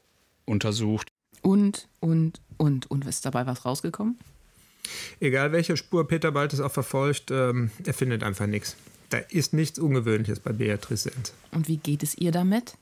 untersucht. 0.49 1.09
Und, 1.43 1.89
und, 2.01 2.41
und. 2.57 2.91
Und 2.91 3.07
ist 3.07 3.25
dabei 3.25 3.47
was 3.47 3.65
rausgekommen? 3.65 4.19
Egal 5.21 5.53
welche 5.53 5.77
Spur 5.77 6.09
Peter 6.09 6.33
Baltes 6.33 6.61
auch 6.61 6.73
verfolgt, 6.73 7.31
ähm, 7.31 7.71
er 7.85 7.95
findet 7.95 8.23
einfach 8.23 8.47
nichts. 8.47 8.77
Da 9.11 9.19
ist 9.19 9.53
nichts 9.53 9.79
Ungewöhnliches 9.79 10.41
bei 10.41 10.53
Beatrice 10.53 11.11
Sens. 11.11 11.33
Und 11.53 11.69
wie 11.69 11.77
geht 11.77 12.03
es 12.03 12.17
ihr 12.17 12.33
damit? 12.33 12.75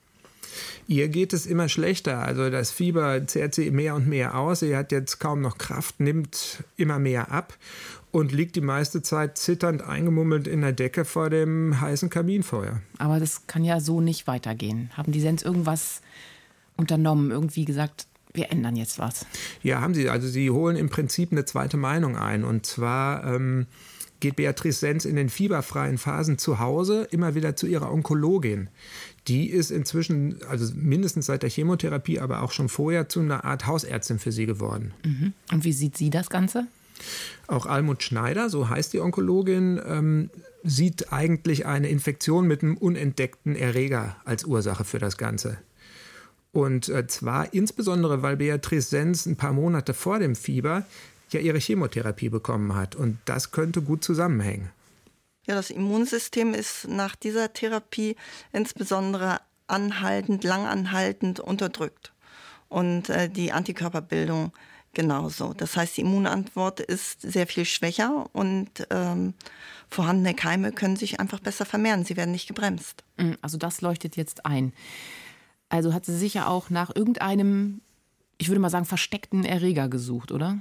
Ihr 0.89 1.09
geht 1.09 1.33
es 1.33 1.47
immer 1.47 1.69
schlechter. 1.69 2.21
Also 2.21 2.51
das 2.51 2.71
Fieber 2.71 3.27
zehrt 3.27 3.55
sie 3.55 3.71
mehr 3.71 3.95
und 3.95 4.07
mehr 4.07 4.37
aus. 4.39 4.61
Sie 4.61 4.77
hat 4.77 4.93
jetzt 4.93 5.19
kaum 5.19 5.41
noch 5.41 5.59
Kraft, 5.59 6.01
nimmt 6.01 6.65
immer 6.77 6.99
mehr 6.99 7.31
ab 7.31 7.57
und 8.13 8.33
liegt 8.33 8.57
die 8.57 8.61
meiste 8.61 9.03
Zeit 9.03 9.39
zitternd 9.39 9.83
eingemummelt 9.83 10.47
in 10.47 10.63
der 10.63 10.73
Decke 10.73 11.05
vor 11.05 11.31
dem 11.31 11.81
heißen 11.81 12.09
Kaminfeuer. 12.09 12.81
Aber 12.99 13.21
das 13.21 13.47
kann 13.47 13.65
ja 13.65 13.81
so 13.81 14.01
nicht 14.01 14.27
weitergehen. 14.27 14.91
Haben 14.96 15.13
die 15.13 15.20
Sens 15.20 15.43
irgendwas 15.43 16.01
unternommen? 16.77 17.31
Irgendwie 17.31 17.65
gesagt, 17.65 18.06
wir 18.33 18.51
ändern 18.51 18.77
jetzt 18.77 18.99
was? 18.99 19.27
Ja, 19.63 19.81
haben 19.81 19.95
sie. 19.95 20.09
Also 20.09 20.29
sie 20.29 20.51
holen 20.51 20.77
im 20.77 20.91
Prinzip 20.91 21.33
eine 21.33 21.45
zweite 21.45 21.77
Meinung 21.77 22.17
ein. 22.17 22.45
Und 22.45 22.67
zwar 22.67 23.25
ähm, 23.25 23.67
geht 24.21 24.37
Beatrice 24.37 24.79
Sens 24.79 25.05
in 25.05 25.17
den 25.17 25.29
fieberfreien 25.29 25.99
Phasen 25.99 26.39
zu 26.39 26.59
Hause 26.59 27.09
immer 27.11 27.35
wieder 27.35 27.56
zu 27.56 27.67
ihrer 27.67 27.93
Onkologin. 27.93 28.69
Die 29.29 29.51
ist 29.51 29.71
inzwischen, 29.71 30.41
also 30.49 30.73
mindestens 30.77 31.27
seit 31.27 31.43
der 31.43 31.51
Chemotherapie, 31.51 32.21
aber 32.21 32.43
auch 32.43 32.53
schon 32.53 32.69
vorher 32.69 33.09
zu 33.09 33.21
einer 33.21 33.45
Art 33.45 33.67
Hausärztin 33.67 34.19
für 34.19 34.33
sie 34.33 34.47
geworden. 34.47 34.93
Mhm. 35.05 35.33
Und 35.53 35.65
wie 35.65 35.73
sieht 35.73 35.97
sie 35.97 36.11
das 36.11 36.31
Ganze? 36.31 36.67
Auch 37.47 37.67
Almut 37.67 38.03
Schneider, 38.03 38.49
so 38.49 38.71
heißt 38.71 38.93
die 38.93 39.01
Onkologin, 39.01 39.81
ähm, 39.87 40.31
sieht 40.63 41.13
eigentlich 41.13 41.67
eine 41.67 41.89
Infektion 41.89 42.47
mit 42.47 42.63
einem 42.63 42.77
unentdeckten 42.77 43.55
Erreger 43.55 44.17
als 44.25 44.45
Ursache 44.45 44.85
für 44.85 44.99
das 44.99 45.19
Ganze. 45.19 45.59
Und 46.56 46.89
äh, 46.89 47.06
zwar 47.06 47.53
insbesondere, 47.53 48.22
weil 48.22 48.39
Beatrice 48.39 48.89
Sens 48.89 49.27
ein 49.27 49.36
paar 49.36 49.53
Monate 49.53 49.93
vor 49.93 50.19
dem 50.19 50.34
Fieber 50.34 50.86
ja 51.29 51.39
ihre 51.39 51.58
Chemotherapie 51.58 52.31
bekommen 52.31 52.75
hat. 52.75 52.96
Und 52.96 53.19
das 53.27 53.51
könnte 53.51 53.82
gut 53.82 54.03
zusammenhängen. 54.03 54.70
Ja, 55.46 55.55
das 55.55 55.69
Immunsystem 55.69 56.55
ist 56.55 56.89
nach 56.89 57.15
dieser 57.15 57.53
Therapie 57.53 58.17
insbesondere 58.55 59.43
anhaltend, 59.67 60.44
langanhaltend 60.44 61.41
unterdrückt. 61.41 62.15
Und 62.70 63.10
äh, 63.10 63.29
die 63.29 63.53
Antikörperbildung 63.53 64.51
genauso. 64.94 65.53
Das 65.53 65.77
heißt, 65.77 65.98
die 65.98 66.01
Immunantwort 66.01 66.81
ist 66.81 67.20
sehr 67.20 67.46
viel 67.46 67.67
schwächer 67.67 68.31
und 68.32 68.70
ähm, 68.89 69.34
vorhandene 69.91 70.32
Keime 70.32 70.72
können 70.72 70.96
sich 70.96 71.20
einfach 71.20 71.41
besser 71.41 71.67
vermehren. 71.67 72.06
Sie 72.06 72.17
werden 72.17 72.32
nicht 72.32 72.48
gebremst. 72.48 73.05
Also 73.43 73.58
das 73.58 73.82
leuchtet 73.82 74.17
jetzt 74.17 74.46
ein. 74.46 74.72
Also 75.69 75.93
hat 75.93 76.05
sie 76.05 76.17
sicher 76.17 76.49
auch 76.49 76.70
nach 76.70 76.94
irgendeinem, 76.94 77.81
ich 78.39 78.49
würde 78.49 78.61
mal 78.61 78.70
sagen, 78.70 78.85
versteckten 78.85 79.44
Erreger 79.44 79.89
gesucht, 79.89 80.32
oder? 80.32 80.58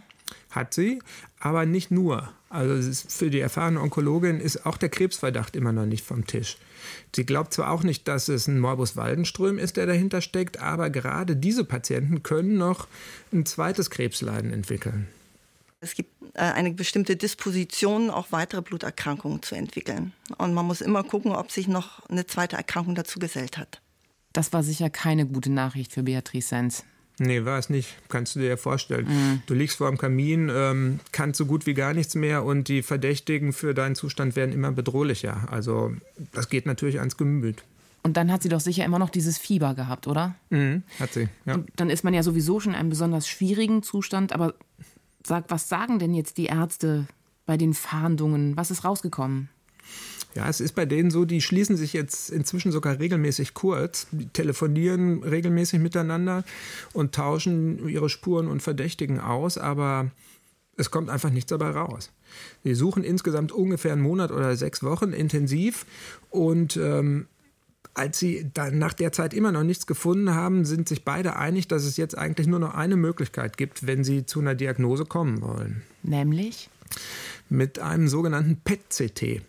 Hat 0.50 0.74
sie, 0.74 1.00
aber 1.40 1.66
nicht 1.66 1.92
nur. 1.92 2.32
Also 2.50 2.92
für 3.10 3.30
die 3.30 3.40
erfahrene 3.40 3.82
Onkologin 3.82 4.40
ist 4.40 4.66
auch 4.66 4.78
der 4.78 4.90
Krebsverdacht 4.90 5.56
immer 5.56 5.72
noch 5.72 5.86
nicht 5.86 6.06
vom 6.06 6.26
Tisch. 6.26 6.58
Sie 7.16 7.26
glaubt 7.26 7.54
zwar 7.54 7.72
auch 7.72 7.84
nicht, 7.84 8.08
dass 8.08 8.30
es 8.30 8.48
ein 8.48 8.60
Morbus 8.60 8.96
Waldenström 8.96 9.60
ist, 9.60 9.78
der 9.78 9.86
dahinter 9.86 10.22
steckt, 10.22 10.60
aber 10.60 10.90
gerade 10.90 11.36
diese 11.36 11.66
Patienten 11.66 12.24
können 12.24 12.58
noch 12.58 12.88
ein 13.34 13.46
zweites 13.46 13.90
Krebsleiden 13.90 14.54
entwickeln. 14.54 15.08
Es 15.82 15.94
gibt 15.94 16.10
äh, 16.34 16.40
eine 16.40 16.72
bestimmte 16.72 17.16
Disposition, 17.16 18.10
auch 18.10 18.32
weitere 18.32 18.62
Bluterkrankungen 18.62 19.44
zu 19.44 19.56
entwickeln. 19.56 20.14
Und 20.38 20.54
man 20.54 20.66
muss 20.66 20.82
immer 20.82 21.04
gucken, 21.04 21.32
ob 21.32 21.52
sich 21.52 21.68
noch 21.68 22.08
eine 22.10 22.26
zweite 22.26 22.56
Erkrankung 22.56 22.96
dazu 22.96 23.20
gesellt 23.20 23.58
hat. 23.58 23.82
Das 24.36 24.52
war 24.52 24.64
sicher 24.64 24.90
keine 24.90 25.26
gute 25.26 25.50
Nachricht 25.50 25.94
für 25.94 26.04
Beatrice 26.04 26.50
Sens. 26.50 26.84
Nee, 27.20 27.46
war 27.46 27.58
es 27.58 27.70
nicht. 27.70 27.96
Kannst 28.10 28.36
du 28.36 28.42
dir 28.42 28.50
ja 28.50 28.58
vorstellen. 28.58 29.08
Mhm. 29.08 29.42
Du 29.46 29.54
liegst 29.54 29.78
vor 29.78 29.88
dem 29.88 29.98
Kamin, 29.98 30.52
ähm, 30.54 31.00
kannst 31.14 31.38
so 31.38 31.46
gut 31.46 31.66
wie 31.66 31.74
gar 31.74 31.94
nichts 31.94 32.16
mehr 32.16 32.44
und 32.44 32.68
die 32.68 32.82
Verdächtigen 32.82 33.54
für 33.54 33.74
deinen 33.74 33.96
Zustand 33.96 34.36
werden 34.36 34.54
immer 34.54 34.74
bedrohlicher. 34.74 35.48
Also 35.50 35.94
das 36.34 36.50
geht 36.50 36.66
natürlich 36.66 37.00
ans 37.00 37.16
Gemüt. 37.16 37.64
Und 38.04 38.18
dann 38.18 38.30
hat 38.30 38.44
sie 38.44 38.50
doch 38.50 38.60
sicher 38.60 38.84
immer 38.84 39.00
noch 39.00 39.10
dieses 39.10 39.38
Fieber 39.38 39.74
gehabt, 39.74 40.06
oder? 40.06 40.36
Mhm, 40.50 40.84
hat 41.00 41.14
sie, 41.14 41.30
ja. 41.46 41.54
Und 41.54 41.70
dann 41.78 41.90
ist 41.90 42.04
man 42.04 42.14
ja 42.14 42.22
sowieso 42.22 42.60
schon 42.60 42.74
in 42.74 42.80
einem 42.80 42.90
besonders 42.90 43.30
schwierigen 43.30 43.84
Zustand. 43.84 44.34
Aber 44.34 44.54
sag, 45.26 45.46
was 45.48 45.70
sagen 45.70 45.98
denn 45.98 46.14
jetzt 46.14 46.38
die 46.38 46.48
Ärzte 46.48 47.08
bei 47.46 47.56
den 47.56 47.74
Fahndungen? 47.74 48.58
Was 48.58 48.70
ist 48.70 48.84
rausgekommen? 48.84 49.48
Ja, 50.36 50.50
es 50.50 50.60
ist 50.60 50.76
bei 50.76 50.86
denen 50.86 51.12
so, 51.12 51.24
die 51.24 51.42
schließen 51.42 51.78
sich 51.78 51.94
jetzt 51.94 52.30
inzwischen 52.30 52.74
sogar 52.74 53.00
regelmäßig 53.00 53.54
kurz, 53.54 54.08
die 54.12 54.28
telefonieren 54.28 55.24
regelmäßig 55.24 55.80
miteinander 55.80 56.44
und 56.92 57.16
tauschen 57.16 57.88
ihre 57.88 58.10
Spuren 58.10 58.48
und 58.48 58.62
Verdächtigen 58.62 59.22
aus, 59.22 59.58
aber 59.58 60.12
es 60.76 60.92
kommt 60.92 61.10
einfach 61.10 61.30
nichts 61.30 61.52
dabei 61.52 61.70
raus. 61.70 62.12
Sie 62.66 62.76
suchen 62.76 63.06
insgesamt 63.06 63.54
ungefähr 63.54 63.94
einen 63.94 64.02
Monat 64.02 64.32
oder 64.32 64.58
sechs 64.58 64.84
Wochen 64.84 65.14
intensiv 65.14 65.86
und 66.30 66.76
ähm, 66.76 67.28
als 67.94 68.20
sie 68.20 68.52
dann 68.54 68.78
nach 68.78 68.92
der 68.92 69.14
Zeit 69.14 69.34
immer 69.34 69.54
noch 69.54 69.64
nichts 69.64 69.88
gefunden 69.88 70.32
haben, 70.32 70.66
sind 70.66 70.90
sich 70.90 71.06
beide 71.06 71.38
einig, 71.38 71.70
dass 71.70 71.86
es 71.86 71.96
jetzt 71.96 72.18
eigentlich 72.18 72.48
nur 72.48 72.60
noch 72.60 72.74
eine 72.74 72.98
Möglichkeit 72.98 73.56
gibt, 73.56 73.88
wenn 73.88 74.04
sie 74.04 74.26
zu 74.26 74.42
einer 74.42 74.54
Diagnose 74.54 75.06
kommen 75.06 75.42
wollen. 75.42 75.82
Nämlich? 76.04 76.70
Mit 77.48 77.80
einem 77.80 78.10
sogenannten 78.10 78.58
PET-CT. 78.58 79.42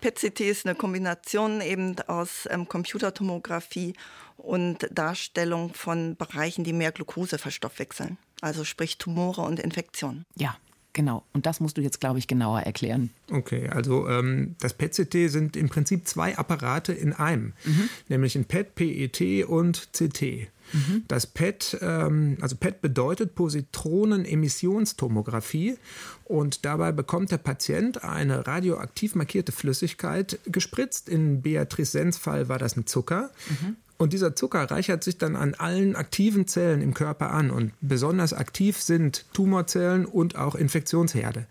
PET-CT 0.00 0.40
ist 0.40 0.66
eine 0.66 0.74
Kombination 0.74 1.60
eben 1.60 1.98
aus 2.06 2.48
ähm, 2.50 2.68
Computertomographie 2.68 3.94
und 4.36 4.88
Darstellung 4.90 5.74
von 5.74 6.16
Bereichen, 6.16 6.64
die 6.64 6.72
mehr 6.72 6.92
Glucose 6.92 7.38
verstoffwechseln. 7.38 8.18
Also 8.40 8.64
sprich 8.64 8.98
Tumore 8.98 9.42
und 9.42 9.60
Infektionen. 9.60 10.24
Ja, 10.36 10.56
Genau, 10.92 11.24
und 11.32 11.46
das 11.46 11.60
musst 11.60 11.76
du 11.76 11.82
jetzt, 11.82 12.00
glaube 12.00 12.18
ich, 12.18 12.26
genauer 12.26 12.62
erklären. 12.62 13.10
Okay, 13.30 13.68
also 13.68 14.08
ähm, 14.08 14.56
das 14.58 14.74
PET-CT 14.74 15.30
sind 15.30 15.56
im 15.56 15.68
Prinzip 15.68 16.08
zwei 16.08 16.36
Apparate 16.36 16.92
in 16.92 17.12
einem, 17.12 17.52
mhm. 17.64 17.88
nämlich 18.08 18.34
ein 18.34 18.44
PET, 18.44 18.74
PET 18.74 19.44
und 19.46 19.88
CT. 19.92 20.48
Mhm. 20.72 21.04
Das 21.08 21.26
PET, 21.26 21.78
ähm, 21.80 22.38
also 22.40 22.56
PET 22.56 22.80
bedeutet 22.80 23.34
Positronenemissionstomographie 23.34 25.76
und 26.24 26.64
dabei 26.64 26.92
bekommt 26.92 27.30
der 27.30 27.38
Patient 27.38 28.04
eine 28.04 28.46
radioaktiv 28.46 29.14
markierte 29.14 29.52
Flüssigkeit 29.52 30.38
gespritzt. 30.46 31.08
In 31.08 31.42
Beatrice 31.42 31.92
Sens 31.92 32.18
Fall 32.18 32.48
war 32.48 32.58
das 32.58 32.76
ein 32.76 32.86
Zucker. 32.86 33.30
Mhm. 33.48 33.76
Und 34.00 34.14
dieser 34.14 34.34
Zucker 34.34 34.70
reichert 34.70 35.04
sich 35.04 35.18
dann 35.18 35.36
an 35.36 35.52
allen 35.52 35.94
aktiven 35.94 36.46
Zellen 36.46 36.80
im 36.80 36.94
Körper 36.94 37.32
an. 37.32 37.50
Und 37.50 37.72
besonders 37.82 38.32
aktiv 38.32 38.80
sind 38.80 39.26
Tumorzellen 39.34 40.06
und 40.06 40.36
auch 40.36 40.54
Infektionsherde. 40.54 41.44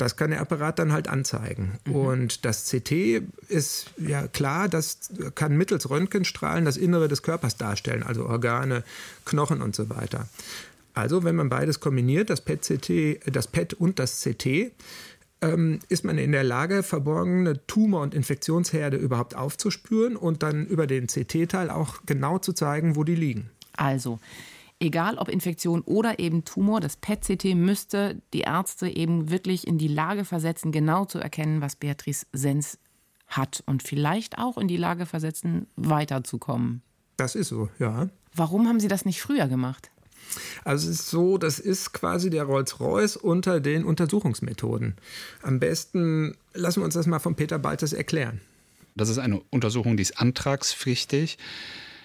Das 0.00 0.16
kann 0.16 0.30
der 0.30 0.40
Apparat 0.40 0.78
dann 0.78 0.92
halt 0.92 1.08
anzeigen. 1.08 1.78
Mhm. 1.84 1.94
Und 1.94 2.44
das 2.44 2.70
CT 2.70 3.22
ist 3.48 3.90
ja 3.98 4.26
klar, 4.28 4.68
das 4.68 5.10
kann 5.34 5.56
mittels 5.56 5.90
Röntgenstrahlen 5.90 6.64
das 6.64 6.76
Innere 6.76 7.08
des 7.08 7.22
Körpers 7.22 7.56
darstellen, 7.56 8.02
also 8.02 8.26
Organe, 8.26 8.82
Knochen 9.24 9.60
und 9.60 9.76
so 9.76 9.90
weiter. 9.90 10.28
Also, 10.94 11.22
wenn 11.24 11.36
man 11.36 11.48
beides 11.48 11.80
kombiniert, 11.80 12.30
das 12.30 12.40
PET-CT, 12.40 13.20
das 13.32 13.46
PET 13.46 13.74
und 13.74 13.98
das 13.98 14.22
CT, 14.22 14.72
ähm, 15.40 15.78
ist 15.88 16.04
man 16.04 16.18
in 16.18 16.32
der 16.32 16.44
Lage, 16.44 16.82
verborgene 16.82 17.64
Tumor- 17.66 18.02
und 18.02 18.14
Infektionsherde 18.14 18.96
überhaupt 18.96 19.34
aufzuspüren 19.34 20.16
und 20.16 20.42
dann 20.42 20.66
über 20.66 20.86
den 20.86 21.06
CT-Teil 21.06 21.70
auch 21.70 22.00
genau 22.06 22.38
zu 22.38 22.52
zeigen, 22.52 22.96
wo 22.96 23.04
die 23.04 23.14
liegen. 23.14 23.50
Also, 23.76 24.18
egal 24.80 25.18
ob 25.18 25.28
Infektion 25.28 25.82
oder 25.82 26.18
eben 26.18 26.44
Tumor, 26.44 26.80
das 26.80 26.96
PET-CT 26.96 27.54
müsste 27.54 28.20
die 28.32 28.40
Ärzte 28.40 28.88
eben 28.88 29.30
wirklich 29.30 29.66
in 29.66 29.78
die 29.78 29.88
Lage 29.88 30.24
versetzen, 30.24 30.72
genau 30.72 31.04
zu 31.04 31.18
erkennen, 31.18 31.60
was 31.60 31.76
Beatrice 31.76 32.26
Sens 32.32 32.78
hat 33.28 33.62
und 33.66 33.82
vielleicht 33.82 34.38
auch 34.38 34.58
in 34.58 34.66
die 34.66 34.76
Lage 34.76 35.06
versetzen, 35.06 35.66
weiterzukommen. 35.76 36.82
Das 37.16 37.34
ist 37.34 37.48
so, 37.48 37.68
ja. 37.78 38.08
Warum 38.34 38.66
haben 38.66 38.80
Sie 38.80 38.88
das 38.88 39.04
nicht 39.04 39.20
früher 39.20 39.46
gemacht? 39.46 39.90
Also 40.64 40.88
es 40.88 41.00
ist 41.00 41.10
so, 41.10 41.38
das 41.38 41.58
ist 41.58 41.92
quasi 41.92 42.30
der 42.30 42.44
Rolls-Royce 42.44 43.16
unter 43.16 43.60
den 43.60 43.84
Untersuchungsmethoden. 43.84 44.94
Am 45.42 45.60
besten 45.60 46.36
lassen 46.54 46.80
wir 46.80 46.84
uns 46.84 46.94
das 46.94 47.06
mal 47.06 47.18
von 47.18 47.34
Peter 47.34 47.58
Baltes 47.58 47.92
erklären. 47.92 48.40
Das 48.96 49.08
ist 49.08 49.18
eine 49.18 49.40
Untersuchung, 49.50 49.96
die 49.96 50.02
ist 50.02 50.18
antragspflichtig. 50.18 51.38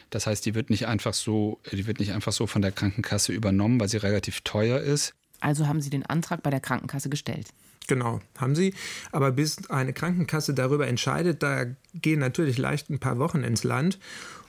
Das 0.10 0.28
heißt, 0.28 0.46
die 0.46 0.56
wird 0.56 0.70
nicht 0.70 0.88
einfach 0.88 1.14
so, 1.14 1.60
die 1.72 1.88
wird 1.88 2.00
nicht 2.00 2.14
einfach 2.14 2.32
so 2.32 2.48
von 2.48 2.62
der 2.62 2.72
Krankenkasse 2.72 3.34
übernommen, 3.34 3.80
weil 3.80 3.90
sie 3.90 3.98
relativ 3.98 4.42
teuer 4.42 4.80
ist. 4.80 5.14
Also 5.42 5.68
haben 5.68 5.82
Sie 5.82 5.90
den 5.90 6.06
Antrag 6.06 6.42
bei 6.44 6.50
der 6.50 6.60
Krankenkasse 6.62 7.10
gestellt? 7.10 7.48
Genau, 7.88 8.22
haben 8.38 8.56
sie. 8.56 8.74
Aber 9.12 9.32
bis 9.32 9.70
eine 9.70 9.94
Krankenkasse 9.94 10.54
darüber 10.54 10.88
entscheidet, 10.88 11.44
da 11.44 11.66
gehen 11.94 12.20
natürlich 12.20 12.58
leicht 12.58 12.90
ein 12.90 13.00
paar 13.00 13.20
Wochen 13.20 13.44
ins 13.44 13.64
Land. 13.64 14.00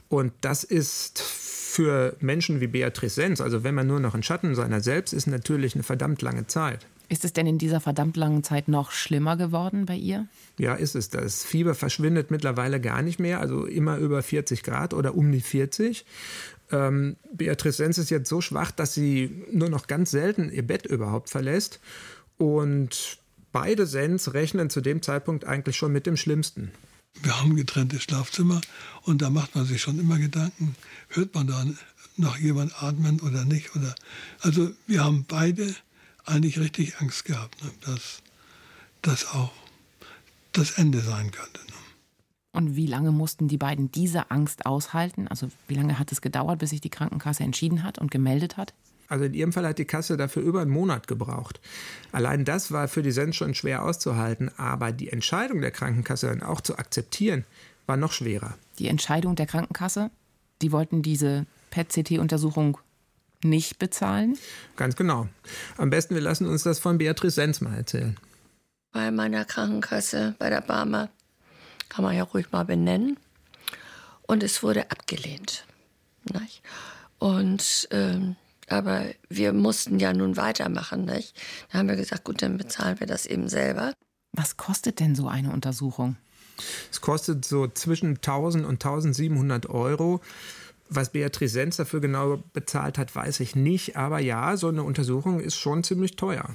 Und 0.08 0.32
das 0.40 0.64
ist 0.64 1.20
für 1.20 2.16
Menschen 2.20 2.60
wie 2.60 2.68
Beatrice 2.68 3.14
Sens, 3.14 3.40
also 3.40 3.62
wenn 3.62 3.74
man 3.74 3.86
nur 3.86 4.00
noch 4.00 4.14
ein 4.14 4.22
Schatten 4.22 4.54
seiner 4.54 4.80
selbst 4.80 5.12
ist, 5.12 5.26
natürlich 5.26 5.74
eine 5.74 5.82
verdammt 5.82 6.22
lange 6.22 6.46
Zeit. 6.46 6.86
Ist 7.08 7.24
es 7.24 7.32
denn 7.32 7.46
in 7.46 7.58
dieser 7.58 7.80
verdammt 7.80 8.16
langen 8.16 8.42
Zeit 8.42 8.66
noch 8.66 8.90
schlimmer 8.90 9.36
geworden 9.36 9.86
bei 9.86 9.96
ihr? 9.96 10.26
Ja, 10.58 10.74
ist 10.74 10.96
es. 10.96 11.08
Das 11.08 11.44
Fieber 11.44 11.74
verschwindet 11.74 12.30
mittlerweile 12.30 12.80
gar 12.80 13.02
nicht 13.02 13.20
mehr, 13.20 13.40
also 13.40 13.64
immer 13.64 13.96
über 13.98 14.22
40 14.22 14.62
Grad 14.62 14.92
oder 14.92 15.14
um 15.14 15.30
die 15.30 15.40
40. 15.40 16.04
Ähm, 16.72 17.16
Beatrice 17.32 17.76
Sens 17.76 17.98
ist 17.98 18.10
jetzt 18.10 18.28
so 18.28 18.40
schwach, 18.40 18.72
dass 18.72 18.92
sie 18.92 19.44
nur 19.52 19.68
noch 19.68 19.86
ganz 19.86 20.10
selten 20.10 20.50
ihr 20.50 20.66
Bett 20.66 20.84
überhaupt 20.84 21.30
verlässt. 21.30 21.78
Und 22.38 23.18
beide 23.52 23.86
Sens 23.86 24.34
rechnen 24.34 24.68
zu 24.68 24.80
dem 24.80 25.00
Zeitpunkt 25.00 25.44
eigentlich 25.44 25.76
schon 25.76 25.92
mit 25.92 26.06
dem 26.06 26.16
Schlimmsten. 26.16 26.72
Wir 27.22 27.40
haben 27.40 27.56
getrennte 27.56 28.00
Schlafzimmer 28.00 28.60
und 29.02 29.22
da 29.22 29.30
macht 29.30 29.54
man 29.54 29.64
sich 29.64 29.80
schon 29.80 29.98
immer 29.98 30.18
Gedanken, 30.18 30.74
hört 31.08 31.34
man 31.34 31.46
da 31.46 31.64
noch 32.16 32.36
jemand 32.36 32.82
atmen 32.82 33.20
oder 33.20 33.44
nicht? 33.44 33.74
Oder, 33.74 33.94
also 34.40 34.70
wir 34.86 35.04
haben 35.04 35.24
beide 35.26 35.74
eigentlich 36.26 36.58
richtig 36.58 36.98
Angst 37.00 37.24
gehabt, 37.24 37.62
ne, 37.64 37.70
dass 37.82 38.22
das 39.02 39.26
auch 39.28 39.52
das 40.52 40.72
Ende 40.72 41.00
sein 41.00 41.30
könnte. 41.30 41.60
Ne. 41.66 41.76
Und 42.52 42.74
wie 42.74 42.86
lange 42.86 43.12
mussten 43.12 43.48
die 43.48 43.58
beiden 43.58 43.92
diese 43.92 44.30
Angst 44.30 44.64
aushalten? 44.64 45.28
Also 45.28 45.48
wie 45.68 45.74
lange 45.74 45.98
hat 45.98 46.10
es 46.10 46.22
gedauert, 46.22 46.58
bis 46.58 46.70
sich 46.70 46.80
die 46.80 46.90
Krankenkasse 46.90 47.42
entschieden 47.42 47.82
hat 47.82 47.98
und 47.98 48.10
gemeldet 48.10 48.56
hat? 48.56 48.72
Also 49.08 49.24
in 49.24 49.34
ihrem 49.34 49.52
Fall 49.52 49.66
hat 49.66 49.78
die 49.78 49.84
Kasse 49.84 50.16
dafür 50.16 50.42
über 50.42 50.62
einen 50.62 50.70
Monat 50.70 51.06
gebraucht. 51.06 51.60
Allein 52.12 52.44
das 52.44 52.72
war 52.72 52.88
für 52.88 53.02
die 53.02 53.12
Sens 53.12 53.36
schon 53.36 53.54
schwer 53.54 53.84
auszuhalten, 53.84 54.50
aber 54.56 54.90
die 54.90 55.10
Entscheidung 55.10 55.60
der 55.60 55.70
Krankenkasse 55.70 56.28
dann 56.28 56.42
auch 56.42 56.60
zu 56.60 56.78
akzeptieren, 56.78 57.44
war 57.86 57.96
noch 57.96 58.12
schwerer. 58.12 58.54
Die 58.78 58.88
Entscheidung 58.88 59.36
der 59.36 59.46
Krankenkasse? 59.46 60.10
Die 60.62 60.72
wollten 60.72 61.02
diese 61.02 61.46
PET-CT-Untersuchung 61.70 62.78
nicht 63.44 63.78
bezahlen? 63.78 64.38
Ganz 64.76 64.96
genau. 64.96 65.28
Am 65.76 65.90
besten, 65.90 66.14
wir 66.14 66.22
lassen 66.22 66.46
uns 66.46 66.62
das 66.62 66.78
von 66.78 66.98
Beatrice 66.98 67.34
Sens 67.34 67.60
mal 67.60 67.76
erzählen. 67.76 68.16
Bei 68.92 69.10
meiner 69.10 69.44
Krankenkasse, 69.44 70.34
bei 70.38 70.50
der 70.50 70.60
Barmer, 70.60 71.10
kann 71.88 72.04
man 72.04 72.16
ja 72.16 72.24
ruhig 72.24 72.50
mal 72.52 72.64
benennen. 72.64 73.18
Und 74.22 74.42
es 74.42 74.62
wurde 74.62 74.90
abgelehnt. 74.90 75.64
Nicht? 76.32 76.62
Und 77.18 77.88
ähm, 77.90 78.36
aber 78.68 79.06
wir 79.28 79.52
mussten 79.52 79.98
ja 79.98 80.12
nun 80.12 80.36
weitermachen, 80.36 81.04
nicht? 81.04 81.34
Da 81.70 81.78
haben 81.78 81.88
wir 81.88 81.96
gesagt, 81.96 82.24
gut, 82.24 82.42
dann 82.42 82.58
bezahlen 82.58 82.98
wir 82.98 83.06
das 83.06 83.26
eben 83.26 83.48
selber. 83.48 83.92
Was 84.32 84.56
kostet 84.56 85.00
denn 85.00 85.14
so 85.14 85.28
eine 85.28 85.52
Untersuchung? 85.52 86.16
Es 86.90 87.00
kostet 87.00 87.44
so 87.44 87.68
zwischen 87.68 88.16
1000 88.16 88.64
und 88.64 88.84
1700 88.84 89.66
Euro. 89.66 90.20
Was 90.88 91.10
Beatrice 91.10 91.52
Sens 91.52 91.76
dafür 91.76 92.00
genau 92.00 92.42
bezahlt 92.52 92.98
hat, 92.98 93.14
weiß 93.14 93.40
ich 93.40 93.56
nicht. 93.56 93.96
Aber 93.96 94.20
ja, 94.20 94.56
so 94.56 94.68
eine 94.68 94.82
Untersuchung 94.82 95.40
ist 95.40 95.56
schon 95.56 95.82
ziemlich 95.84 96.16
teuer. 96.16 96.54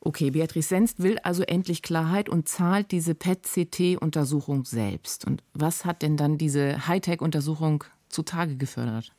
Okay, 0.00 0.30
Beatrice 0.30 0.68
Sens 0.68 0.94
will 0.98 1.18
also 1.20 1.42
endlich 1.42 1.82
Klarheit 1.82 2.28
und 2.28 2.48
zahlt 2.48 2.90
diese 2.90 3.14
PET-CT-Untersuchung 3.14 4.66
selbst. 4.66 5.26
Und 5.26 5.42
was 5.54 5.84
hat 5.86 6.02
denn 6.02 6.18
dann 6.18 6.36
diese 6.36 6.86
Hightech-Untersuchung 6.86 7.84
zutage 8.10 8.56
gefördert? 8.56 9.12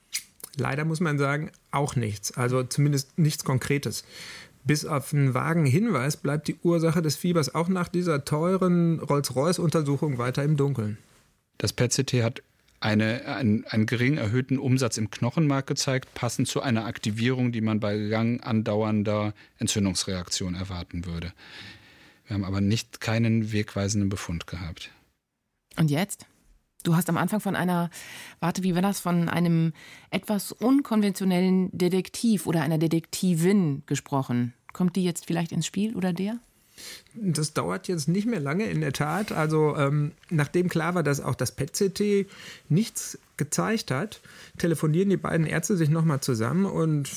Leider 0.57 0.85
muss 0.85 0.99
man 0.99 1.17
sagen, 1.17 1.51
auch 1.71 1.95
nichts. 1.95 2.37
Also 2.37 2.63
zumindest 2.63 3.17
nichts 3.17 3.43
Konkretes. 3.43 4.03
Bis 4.63 4.85
auf 4.85 5.13
einen 5.13 5.33
vagen 5.33 5.65
Hinweis 5.65 6.17
bleibt 6.17 6.47
die 6.47 6.57
Ursache 6.63 7.01
des 7.01 7.15
Fiebers 7.15 7.53
auch 7.53 7.67
nach 7.67 7.87
dieser 7.87 8.25
teuren 8.25 8.99
Rolls-Royce-Untersuchung 8.99 10.17
weiter 10.17 10.43
im 10.43 10.55
Dunkeln. 10.55 10.97
Das 11.57 11.73
PET-CT 11.73 12.23
hat 12.23 12.43
eine, 12.85 13.25
einen, 13.25 13.65
einen 13.65 13.87
gering 13.87 14.17
erhöhten 14.17 14.59
Umsatz 14.59 14.97
im 14.97 15.09
Knochenmark 15.09 15.65
gezeigt, 15.65 16.13
passend 16.13 16.47
zu 16.47 16.61
einer 16.61 16.85
Aktivierung, 16.85 17.51
die 17.51 17.61
man 17.61 17.79
bei 17.79 17.95
lang 17.95 18.41
andauernder 18.41 19.33
Entzündungsreaktion 19.57 20.53
erwarten 20.53 21.05
würde. 21.05 21.33
Wir 22.27 22.35
haben 22.35 22.43
aber 22.43 22.61
nicht 22.61 23.01
keinen 23.01 23.51
wegweisenden 23.51 24.09
Befund 24.09 24.45
gehabt. 24.45 24.91
Und 25.77 25.89
jetzt? 25.89 26.27
Du 26.83 26.95
hast 26.95 27.09
am 27.09 27.17
Anfang 27.17 27.39
von 27.39 27.55
einer, 27.55 27.89
warte, 28.39 28.61
wie 28.61 28.75
war 28.75 28.83
das, 28.83 28.99
von 28.99 29.29
einem 29.29 29.73
etwas 30.11 30.51
unkonventionellen 30.51 31.75
Detektiv 31.75 32.45
oder 32.45 32.61
einer 32.61 32.77
Detektivin 32.77 33.81
gesprochen. 33.87 34.53
Kommt 34.73 34.95
die 34.95 35.03
jetzt 35.03 35.25
vielleicht 35.25 35.51
ins 35.51 35.65
Spiel 35.65 35.95
oder 35.95 36.13
der? 36.13 36.39
Das 37.13 37.53
dauert 37.53 37.87
jetzt 37.87 38.07
nicht 38.07 38.27
mehr 38.27 38.39
lange, 38.39 38.65
in 38.65 38.81
der 38.81 38.93
Tat. 38.93 39.31
Also, 39.31 39.75
ähm, 39.77 40.11
nachdem 40.29 40.69
klar 40.69 40.95
war, 40.95 41.03
dass 41.03 41.21
auch 41.21 41.35
das 41.35 41.51
PET-CT 41.51 42.27
nichts 42.69 43.17
gezeigt 43.37 43.91
hat, 43.91 44.21
telefonieren 44.57 45.09
die 45.09 45.17
beiden 45.17 45.45
Ärzte 45.45 45.77
sich 45.77 45.89
nochmal 45.89 46.21
zusammen 46.21 46.65
und 46.65 47.09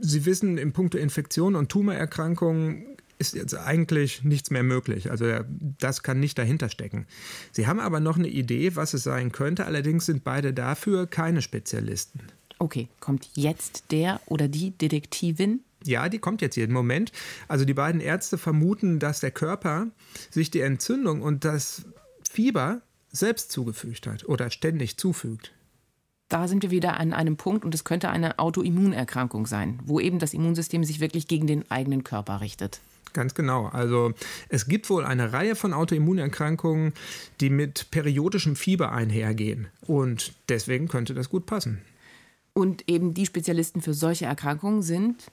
sie 0.00 0.24
wissen, 0.24 0.58
in 0.58 0.72
puncto 0.72 0.98
Infektion 0.98 1.54
und 1.54 1.70
Tumorerkrankungen 1.70 2.86
ist 3.18 3.34
jetzt 3.34 3.54
eigentlich 3.54 4.24
nichts 4.24 4.50
mehr 4.50 4.62
möglich. 4.62 5.10
Also 5.10 5.26
das 5.78 6.02
kann 6.02 6.20
nicht 6.20 6.38
dahinter 6.38 6.68
stecken. 6.68 7.06
Sie 7.52 7.66
haben 7.66 7.80
aber 7.80 8.00
noch 8.00 8.18
eine 8.18 8.28
Idee, 8.28 8.76
was 8.76 8.94
es 8.94 9.04
sein 9.04 9.32
könnte. 9.32 9.66
Allerdings 9.66 10.06
sind 10.06 10.24
beide 10.24 10.52
dafür 10.52 11.06
keine 11.06 11.42
Spezialisten. 11.42 12.20
Okay, 12.58 12.88
kommt 13.00 13.28
jetzt 13.34 13.84
der 13.90 14.20
oder 14.26 14.48
die 14.48 14.70
Detektivin? 14.70 15.60
Ja, 15.84 16.08
die 16.08 16.18
kommt 16.18 16.40
jetzt 16.40 16.56
jeden 16.56 16.72
Moment. 16.72 17.12
Also 17.46 17.64
die 17.64 17.74
beiden 17.74 18.00
Ärzte 18.00 18.38
vermuten, 18.38 18.98
dass 18.98 19.20
der 19.20 19.30
Körper 19.30 19.88
sich 20.30 20.50
die 20.50 20.60
Entzündung 20.60 21.22
und 21.22 21.44
das 21.44 21.84
Fieber 22.28 22.80
selbst 23.10 23.52
zugefügt 23.52 24.06
hat 24.06 24.24
oder 24.24 24.50
ständig 24.50 24.96
zufügt. 24.96 25.52
Da 26.28 26.48
sind 26.48 26.62
wir 26.62 26.70
wieder 26.70 26.98
an 26.98 27.12
einem 27.12 27.36
Punkt 27.36 27.64
und 27.64 27.74
es 27.74 27.84
könnte 27.84 28.08
eine 28.08 28.38
Autoimmunerkrankung 28.38 29.46
sein, 29.46 29.78
wo 29.84 30.00
eben 30.00 30.18
das 30.18 30.34
Immunsystem 30.34 30.82
sich 30.82 31.00
wirklich 31.00 31.28
gegen 31.28 31.46
den 31.46 31.70
eigenen 31.70 32.02
Körper 32.02 32.40
richtet. 32.40 32.80
Ganz 33.12 33.34
genau. 33.34 33.66
Also 33.66 34.12
es 34.48 34.66
gibt 34.66 34.90
wohl 34.90 35.04
eine 35.04 35.32
Reihe 35.32 35.54
von 35.54 35.72
Autoimmunerkrankungen, 35.72 36.92
die 37.40 37.50
mit 37.50 37.90
periodischem 37.92 38.56
Fieber 38.56 38.90
einhergehen. 38.90 39.68
Und 39.82 40.32
deswegen 40.48 40.88
könnte 40.88 41.14
das 41.14 41.28
gut 41.28 41.46
passen. 41.46 41.80
Und 42.54 42.88
eben 42.88 43.14
die 43.14 43.26
Spezialisten 43.26 43.82
für 43.82 43.94
solche 43.94 44.24
Erkrankungen 44.24 44.82
sind 44.82 45.30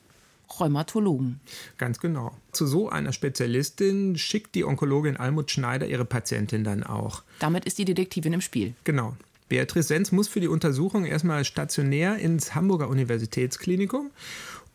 Rheumatologen. 0.59 1.39
Ganz 1.77 1.99
genau. 1.99 2.35
Zu 2.51 2.67
so 2.67 2.89
einer 2.89 3.13
Spezialistin 3.13 4.17
schickt 4.17 4.55
die 4.55 4.65
Onkologin 4.65 5.17
Almut 5.17 5.51
Schneider 5.51 5.87
ihre 5.87 6.05
Patientin 6.05 6.63
dann 6.63 6.83
auch. 6.83 7.23
Damit 7.39 7.65
ist 7.65 7.77
die 7.77 7.85
Detektivin 7.85 8.33
im 8.33 8.41
Spiel. 8.41 8.73
Genau. 8.83 9.15
Beatrice 9.49 9.87
Sens 9.87 10.11
muss 10.11 10.27
für 10.27 10.39
die 10.39 10.47
Untersuchung 10.47 11.05
erstmal 11.05 11.43
stationär 11.43 12.17
ins 12.17 12.55
Hamburger 12.55 12.87
Universitätsklinikum. 12.87 14.11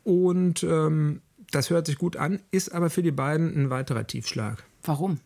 Und 0.05 0.63
ähm, 0.63 1.23
das 1.51 1.71
hört 1.71 1.87
sich 1.87 1.97
gut 1.97 2.17
an, 2.17 2.41
ist 2.51 2.75
aber 2.75 2.91
für 2.91 3.03
die 3.03 3.11
beiden 3.11 3.57
ein 3.57 3.71
weiterer 3.71 4.07
Tiefschlag. 4.07 4.65
Warum? 4.83 5.19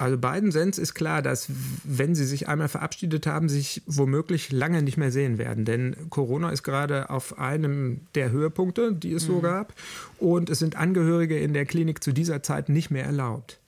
Also 0.00 0.18
beiden 0.18 0.50
Sens 0.50 0.78
ist 0.78 0.94
klar, 0.94 1.22
dass 1.22 1.46
wenn 1.84 2.14
sie 2.14 2.24
sich 2.24 2.48
einmal 2.48 2.68
verabschiedet 2.68 3.26
haben, 3.26 3.48
sich 3.48 3.82
womöglich 3.86 4.50
lange 4.50 4.82
nicht 4.82 4.96
mehr 4.96 5.10
sehen 5.10 5.38
werden. 5.38 5.64
Denn 5.64 5.94
Corona 6.10 6.50
ist 6.50 6.62
gerade 6.62 7.10
auf 7.10 7.38
einem 7.38 8.00
der 8.14 8.30
Höhepunkte, 8.30 8.92
die 8.92 9.12
es 9.12 9.24
mhm. 9.24 9.32
so 9.32 9.40
gab. 9.40 9.74
Und 10.18 10.50
es 10.50 10.58
sind 10.58 10.76
Angehörige 10.76 11.38
in 11.38 11.52
der 11.52 11.66
Klinik 11.66 12.02
zu 12.02 12.12
dieser 12.12 12.42
Zeit 12.42 12.68
nicht 12.68 12.90
mehr 12.90 13.04
erlaubt. 13.04 13.58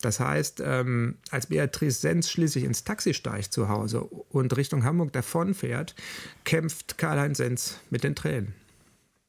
Das 0.00 0.18
heißt, 0.18 0.62
ähm, 0.64 1.16
als 1.30 1.46
Beatrice 1.46 2.00
Sens 2.00 2.30
schließlich 2.30 2.64
ins 2.64 2.84
Taxi 2.84 3.14
steigt 3.14 3.52
zu 3.52 3.68
Hause 3.68 4.02
und 4.02 4.56
Richtung 4.56 4.84
Hamburg 4.84 5.12
davonfährt, 5.12 5.94
kämpft 6.44 6.98
Karl-Heinz 6.98 7.38
Sens 7.38 7.78
mit 7.90 8.02
den 8.02 8.16
Tränen 8.16 8.54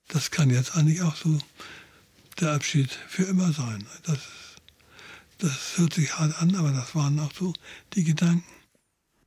das 0.08 0.32
kann 0.32 0.50
jetzt 0.50 0.76
eigentlich 0.76 1.02
auch 1.02 1.16
so 1.16 1.38
der 2.40 2.54
Abschied 2.54 2.92
für 2.92 3.24
immer 3.24 3.52
sein. 3.52 3.86
Das, 4.06 4.20
das 5.40 5.78
hört 5.78 5.94
sich 5.94 6.18
hart 6.18 6.42
an, 6.42 6.56
aber 6.56 6.72
das 6.72 6.96
waren 6.96 7.20
auch 7.20 7.34
so 7.34 7.54
die 7.94 8.04
Gedanken. 8.04 8.44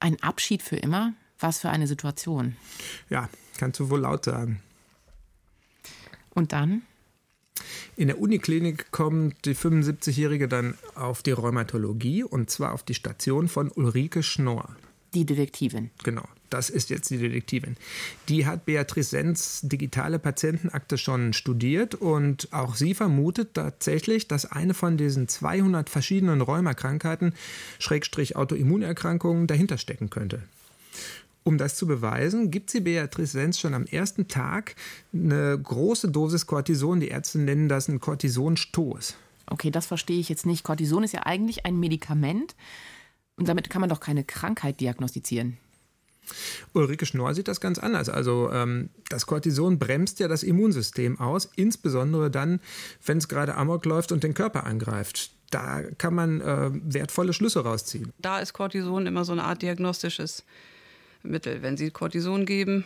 Ein 0.01 0.23
Abschied 0.23 0.63
für 0.63 0.77
immer? 0.77 1.15
Was 1.39 1.61
für 1.61 1.71
eine 1.71 1.87
Situation? 1.87 2.57
Ja, 3.11 3.29
kannst 3.59 3.81
du 3.81 3.90
wohl 3.90 4.01
laut 4.01 4.25
sagen. 4.25 4.62
Und 6.35 6.53
dann? 6.53 6.83
In 7.97 8.09
der 8.09 8.19
Uniklinik 8.19 8.90
kommt 8.90 9.45
die 9.47 9.55
75-Jährige 9.55 10.49
dann 10.49 10.77
auf 10.95 11.23
die 11.23 11.31
Rheumatologie 11.31 12.23
und 12.23 12.51
zwar 12.51 12.73
auf 12.73 12.83
die 12.83 12.95
Station 12.95 13.49
von 13.49 13.71
Ulrike 13.71 14.23
Schnorr. 14.23 14.77
Die 15.14 15.25
Detektivin. 15.25 15.90
Genau 16.05 16.27
das 16.50 16.70
ist 16.70 16.90
jetzt 16.90 17.11
die 17.11 17.18
Detektivin. 17.18 17.76
Die 18.28 18.46
hat 18.46 18.64
Beatrice 18.64 19.11
Sens 19.11 19.61
digitale 19.62 20.18
Patientenakte 20.18 20.98
schon 20.98 21.32
studiert 21.32 21.94
und 21.94 22.52
auch 22.52 22.74
sie 22.74 22.94
vermutet 22.94 23.54
tatsächlich, 23.54 24.28
dass 24.28 24.50
eine 24.50 24.74
von 24.74 24.96
diesen 24.96 25.28
200 25.28 25.90
verschiedenen 25.90 26.40
Rheumakrankheiten, 26.40 27.35
Schrägstrich 27.78 28.37
Autoimmunerkrankungen, 28.37 29.46
dahinter 29.46 29.78
stecken 29.78 30.11
könnte. 30.11 30.42
Um 31.44 31.59
das 31.59 31.76
zu 31.76 31.87
beweisen, 31.87 32.50
gibt 32.50 32.70
sie 32.70 32.80
Beatrice 32.80 33.32
Sens 33.32 33.61
schon 33.61 33.74
am 33.74 33.87
ersten 33.87 34.26
Tag 34.26 34.74
eine 35.12 35.56
große 35.56 36.11
Dosis 36.11 36.46
Cortison. 36.46 36.98
Die 36.98 37.09
Ärzte 37.09 37.38
nennen 37.38 37.68
das 37.68 37.88
einen 37.88 38.00
Cortisonstoß. 38.00 39.14
Okay, 39.46 39.70
das 39.70 39.87
verstehe 39.87 40.18
ich 40.18 40.28
jetzt 40.28 40.44
nicht. 40.44 40.64
Cortison 40.64 41.04
ist 41.04 41.14
ja 41.14 41.22
eigentlich 41.24 41.64
ein 41.64 41.78
Medikament 41.78 42.56
und 43.37 43.48
damit 43.48 43.70
kann 43.70 43.80
man 43.80 43.90
doch 43.90 44.00
keine 44.00 44.24
Krankheit 44.24 44.80
diagnostizieren. 44.80 45.56
Ulrike 46.73 47.07
Schnorr 47.07 47.35
sieht 47.35 47.49
das 47.49 47.61
ganz 47.61 47.79
anders. 47.79 48.09
Also 48.09 48.51
ähm, 48.53 48.91
das 49.09 49.27
Cortison 49.27 49.79
bremst 49.79 50.21
ja 50.21 50.29
das 50.29 50.43
Immunsystem 50.43 51.19
aus, 51.21 51.51
insbesondere 51.57 52.31
dann, 52.31 52.61
wenn 53.05 53.19
es 53.19 53.29
gerade 53.29 53.55
amok 53.55 53.85
läuft 53.85 54.12
und 54.12 54.25
den 54.25 54.35
Körper 54.35 54.65
angreift. 54.65 55.33
Da 55.51 55.83
kann 55.99 56.15
man 56.15 56.41
äh, 56.41 56.71
wertvolle 56.73 57.33
Schlüsse 57.33 57.61
rausziehen. 57.61 58.12
Da 58.19 58.41
ist 58.41 58.53
Cortison 58.53 59.07
immer 59.07 59.25
so 59.25 59.33
eine 59.33 59.45
Art 59.45 59.62
diagnostisches 59.62 60.45
Mittel. 61.23 61.62
Wenn 61.62 61.77
Sie 61.77 61.91
Cortison 61.91 62.47
geben 62.47 62.85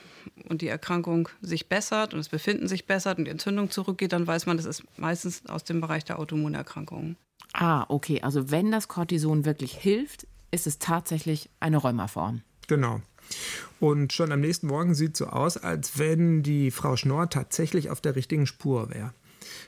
und 0.49 0.63
die 0.63 0.69
Erkrankung 0.69 1.29
sich 1.41 1.69
bessert 1.69 2.13
und 2.13 2.19
das 2.19 2.29
Befinden 2.29 2.69
sich 2.69 2.87
bessert 2.87 3.19
und 3.19 3.25
die 3.25 3.31
Entzündung 3.31 3.71
zurückgeht, 3.71 4.13
dann 4.13 4.27
weiß 4.27 4.47
man, 4.47 4.57
das 4.57 4.67
ist 4.67 4.85
meistens 4.99 5.47
aus 5.47 5.65
dem 5.65 5.81
Bereich 5.81 6.05
der 6.05 6.19
Autoimmunerkrankungen. 6.19 7.17
Ah, 7.53 7.85
okay. 7.89 8.21
Also 8.23 8.51
wenn 8.51 8.71
das 8.71 8.89
Cortison 8.89 9.45
wirklich 9.45 9.75
hilft, 9.75 10.27
ist 10.51 10.67
es 10.67 10.79
tatsächlich 10.79 11.51
eine 11.61 11.79
Rheumaform. 11.79 12.43
Genau. 12.67 13.01
Und 13.81 14.13
schon 14.13 14.31
am 14.31 14.41
nächsten 14.41 14.67
Morgen 14.67 14.95
sieht 14.95 15.15
es 15.15 15.19
so 15.19 15.27
aus, 15.27 15.57
als 15.57 15.99
wenn 15.99 16.43
die 16.43 16.71
Frau 16.71 16.97
Schnorr 16.97 17.31
tatsächlich 17.31 17.91
auf 17.91 18.01
der 18.01 18.15
richtigen 18.15 18.47
Spur 18.47 18.91
wäre. 18.91 19.13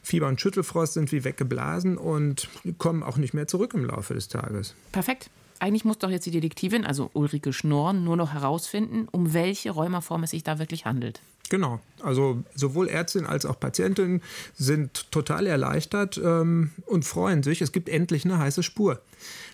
Fieber 0.03 0.29
und 0.29 0.41
Schüttelfrost 0.41 0.95
sind 0.95 1.11
wie 1.13 1.25
weggeblasen 1.25 1.97
und 1.97 2.49
kommen 2.79 3.03
auch 3.03 3.17
nicht 3.17 3.35
mehr 3.35 3.49
zurück 3.49 3.73
im 3.75 3.85
Laufe 3.85 4.15
des 4.15 4.29
Tages. 4.29 4.75
Perfekt. 4.93 5.31
Eigentlich 5.59 5.85
muss 5.85 5.99
doch 5.99 6.11
jetzt 6.11 6.27
die 6.27 6.31
Detektivin, 6.33 6.85
also 6.85 7.11
Ulrike 7.15 7.53
Schnorr, 7.53 7.93
nur 7.93 8.17
noch 8.17 8.33
herausfinden, 8.33 9.09
um 9.11 9.33
welche 9.33 9.71
Rheumaform 9.71 10.25
es 10.25 10.31
sich 10.31 10.43
da 10.43 10.59
wirklich 10.59 10.87
handelt. 10.87 11.21
Genau. 11.49 11.81
Also 12.03 12.43
sowohl 12.55 12.89
Ärztin 12.89 13.27
als 13.27 13.47
auch 13.47 13.61
Patientin 13.61 14.23
sind 14.55 15.11
total 15.11 15.47
erleichtert 15.47 16.21
ähm, 16.23 16.71
und 16.87 17.05
freuen 17.05 17.43
sich. 17.43 17.63
Es 17.63 17.73
gibt 17.73 17.89
endlich 17.89 18.25
eine 18.25 18.39
heiße 18.39 18.63
Spur. 18.63 19.01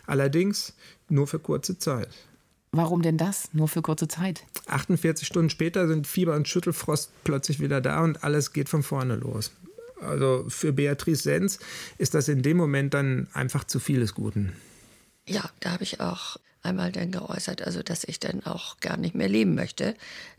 Allerdings 0.07 0.75
nur 1.09 1.27
für 1.27 1.39
kurze 1.39 1.79
Zeit. 1.79 2.09
Warum 2.71 3.03
denn 3.03 3.17
das? 3.17 3.49
Nur 3.53 3.69
für 3.69 3.83
kurze 3.83 4.09
Zeit? 4.09 4.45
48 4.67 5.27
Stunden 5.27 5.51
später 5.51 5.89
sind 5.89 6.07
Fieber 6.07 6.35
und 6.35 6.49
Schüttelfrost 6.49 7.11
plötzlich 7.25 7.61
wieder 7.61 7.81
da 7.81 8.03
und 8.03 8.23
alles 8.25 8.53
geht 8.53 8.69
von 8.69 8.83
vorne 8.83 9.17
los. 9.17 9.53
Also 10.01 10.45
für 10.49 10.73
Beatrice 10.73 11.23
Sens 11.23 11.59
ist 11.97 12.15
das 12.15 12.29
in 12.29 12.43
dem 12.43 12.57
Moment 12.57 12.95
dann 12.95 13.29
einfach 13.33 13.65
zu 13.65 13.81
viel 13.81 14.01
des 14.01 14.15
Guten. 14.15 14.53
Ja, 15.27 15.51
da 15.61 15.73
habe 15.73 15.83
ich 15.83 16.01
auch 16.01 16.37
einmal 16.63 16.93
dann 16.93 17.11
geäußert, 17.11 17.63
also 17.63 17.83
dass 17.83 18.05
ich 18.05 18.21
dann 18.21 18.45
auch 18.45 18.79
gar 18.81 18.97
nicht 18.97 19.15
mehr 19.15 19.29
leben 19.29 19.55
möchte. 19.55 19.95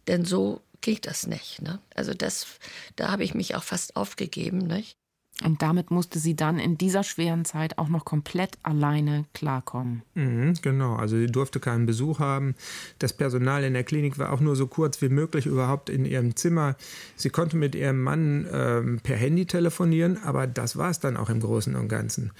Denn 0.07 0.25
so 0.25 0.61
geht 0.81 1.07
das 1.07 1.27
nicht. 1.27 1.61
Ne? 1.61 1.79
Also 1.95 2.13
das, 2.13 2.47
da 2.95 3.11
habe 3.11 3.23
ich 3.23 3.33
mich 3.33 3.55
auch 3.55 3.63
fast 3.63 3.95
aufgegeben. 3.95 4.59
Nicht? 4.59 4.98
Und 5.43 5.61
damit 5.61 5.89
musste 5.89 6.19
sie 6.19 6.35
dann 6.35 6.59
in 6.59 6.77
dieser 6.77 7.03
schweren 7.03 7.45
Zeit 7.45 7.77
auch 7.77 7.87
noch 7.87 8.03
komplett 8.03 8.57
alleine 8.61 9.23
klarkommen. 9.33 10.01
Mhm, 10.13 10.55
genau, 10.61 10.95
also 10.95 11.17
sie 11.17 11.27
durfte 11.27 11.61
keinen 11.61 11.85
Besuch 11.85 12.19
haben. 12.19 12.55
Das 12.99 13.13
Personal 13.13 13.63
in 13.63 13.73
der 13.73 13.85
Klinik 13.85 14.19
war 14.19 14.33
auch 14.33 14.41
nur 14.41 14.57
so 14.57 14.67
kurz 14.67 15.01
wie 15.01 15.07
möglich 15.07 15.45
überhaupt 15.45 15.89
in 15.89 16.03
ihrem 16.03 16.35
Zimmer. 16.35 16.75
Sie 17.15 17.29
konnte 17.29 17.55
mit 17.55 17.73
ihrem 17.73 18.01
Mann 18.01 18.47
ähm, 18.51 18.99
per 19.01 19.15
Handy 19.15 19.45
telefonieren, 19.45 20.17
aber 20.23 20.45
das 20.45 20.75
war 20.75 20.89
es 20.89 20.99
dann 20.99 21.15
auch 21.15 21.29
im 21.29 21.39
Großen 21.39 21.73
und 21.75 21.87
Ganzen. 21.87 22.31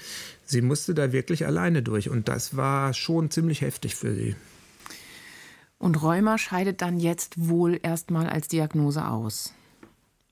Sie 0.44 0.60
musste 0.60 0.92
da 0.92 1.12
wirklich 1.12 1.46
alleine 1.46 1.82
durch 1.82 2.10
und 2.10 2.28
das 2.28 2.56
war 2.56 2.92
schon 2.92 3.30
ziemlich 3.30 3.62
heftig 3.62 3.94
für 3.94 4.14
sie. 4.14 4.36
Und 5.78 6.02
Rheuma 6.02 6.36
scheidet 6.36 6.82
dann 6.82 7.00
jetzt 7.00 7.48
wohl 7.48 7.80
erstmal 7.82 8.28
als 8.28 8.48
Diagnose 8.48 9.08
aus. 9.08 9.54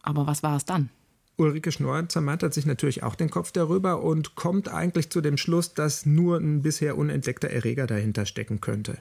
Aber 0.03 0.27
was 0.27 0.43
war 0.43 0.57
es 0.57 0.67
dann? 0.67 0.91
Ulrike 1.39 1.71
Schnorr 1.71 2.09
zermartert 2.09 2.53
sich 2.53 2.67
natürlich 2.67 3.05
auch 3.05 3.15
den 3.15 3.31
Kopf 3.31 3.53
darüber 3.53 4.03
und 4.03 4.35
kommt 4.35 4.69
eigentlich 4.69 5.09
zu 5.09 5.21
dem 5.21 5.37
Schluss, 5.37 5.73
dass 5.73 6.05
nur 6.05 6.39
ein 6.39 6.63
bisher 6.63 6.99
unentdeckter 6.99 7.49
Erreger 7.49 7.87
dahinter 7.87 8.27
stecken 8.27 8.61
könnte. 8.61 8.99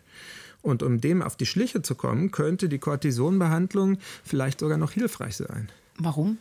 Und 0.62 0.84
um 0.84 1.02
dem 1.02 1.22
auf 1.24 1.36
die 1.36 1.48
Schliche 1.48 1.82
zu 1.82 1.96
kommen, 1.96 2.32
könnte 2.32 2.70
die 2.70 2.78
Cortisonbehandlung 2.78 3.98
vielleicht 4.24 4.60
sogar 4.60 4.78
noch 4.78 4.92
hilfreich 4.92 5.36
sein. 5.36 5.70
Warum? 5.98 6.38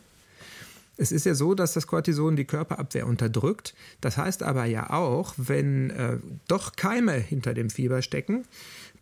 Es 0.97 1.11
ist 1.11 1.25
ja 1.25 1.35
so, 1.35 1.53
dass 1.53 1.73
das 1.73 1.85
Cortison 1.85 2.35
die 2.35 2.45
Körperabwehr 2.45 3.05
unterdrückt. 3.05 3.75
Das 4.01 4.17
heißt 4.17 4.41
aber 4.41 4.65
ja 4.65 4.89
auch, 4.89 5.33
wenn 5.37 5.91
äh, 5.91 6.17
doch 6.47 6.75
Keime 6.75 7.13
hinter 7.13 7.53
dem 7.53 7.69
Fieber 7.69 8.01
stecken, 8.01 8.45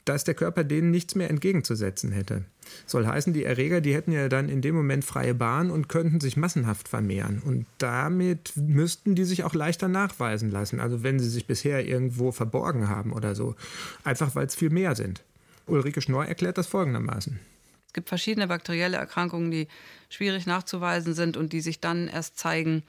dass 0.05 0.23
der 0.23 0.35
Körper 0.35 0.63
denen 0.63 0.91
nichts 0.91 1.15
mehr 1.15 1.29
entgegenzusetzen 1.29 2.11
hätte. 2.11 2.45
Soll 2.85 3.05
heißen, 3.05 3.33
die 3.33 3.43
Erreger, 3.43 3.81
die 3.81 3.93
hätten 3.93 4.11
ja 4.11 4.29
dann 4.29 4.49
in 4.49 4.61
dem 4.61 4.75
Moment 4.75 5.03
freie 5.03 5.33
Bahn 5.33 5.71
und 5.71 5.89
könnten 5.89 6.19
sich 6.19 6.37
massenhaft 6.37 6.87
vermehren. 6.87 7.41
Und 7.43 7.65
damit 7.79 8.53
müssten 8.55 9.15
die 9.15 9.23
sich 9.23 9.43
auch 9.43 9.53
leichter 9.53 9.87
nachweisen 9.87 10.49
lassen. 10.49 10.79
Also 10.79 11.03
wenn 11.03 11.19
sie 11.19 11.29
sich 11.29 11.47
bisher 11.47 11.85
irgendwo 11.85 12.31
verborgen 12.31 12.87
haben 12.87 13.13
oder 13.13 13.35
so. 13.35 13.55
Einfach 14.03 14.35
weil 14.35 14.45
es 14.45 14.55
viel 14.55 14.69
mehr 14.69 14.95
sind. 14.95 15.23
Ulrike 15.67 16.01
Schnorr 16.01 16.25
erklärt 16.25 16.57
das 16.57 16.67
folgendermaßen. 16.67 17.39
Es 17.87 17.93
gibt 17.93 18.09
verschiedene 18.09 18.47
bakterielle 18.47 18.97
Erkrankungen, 18.97 19.51
die 19.51 19.67
schwierig 20.09 20.45
nachzuweisen 20.45 21.13
sind 21.13 21.37
und 21.37 21.53
die 21.53 21.61
sich 21.61 21.79
dann 21.79 22.07
erst 22.07 22.37
zeigen, 22.37 22.83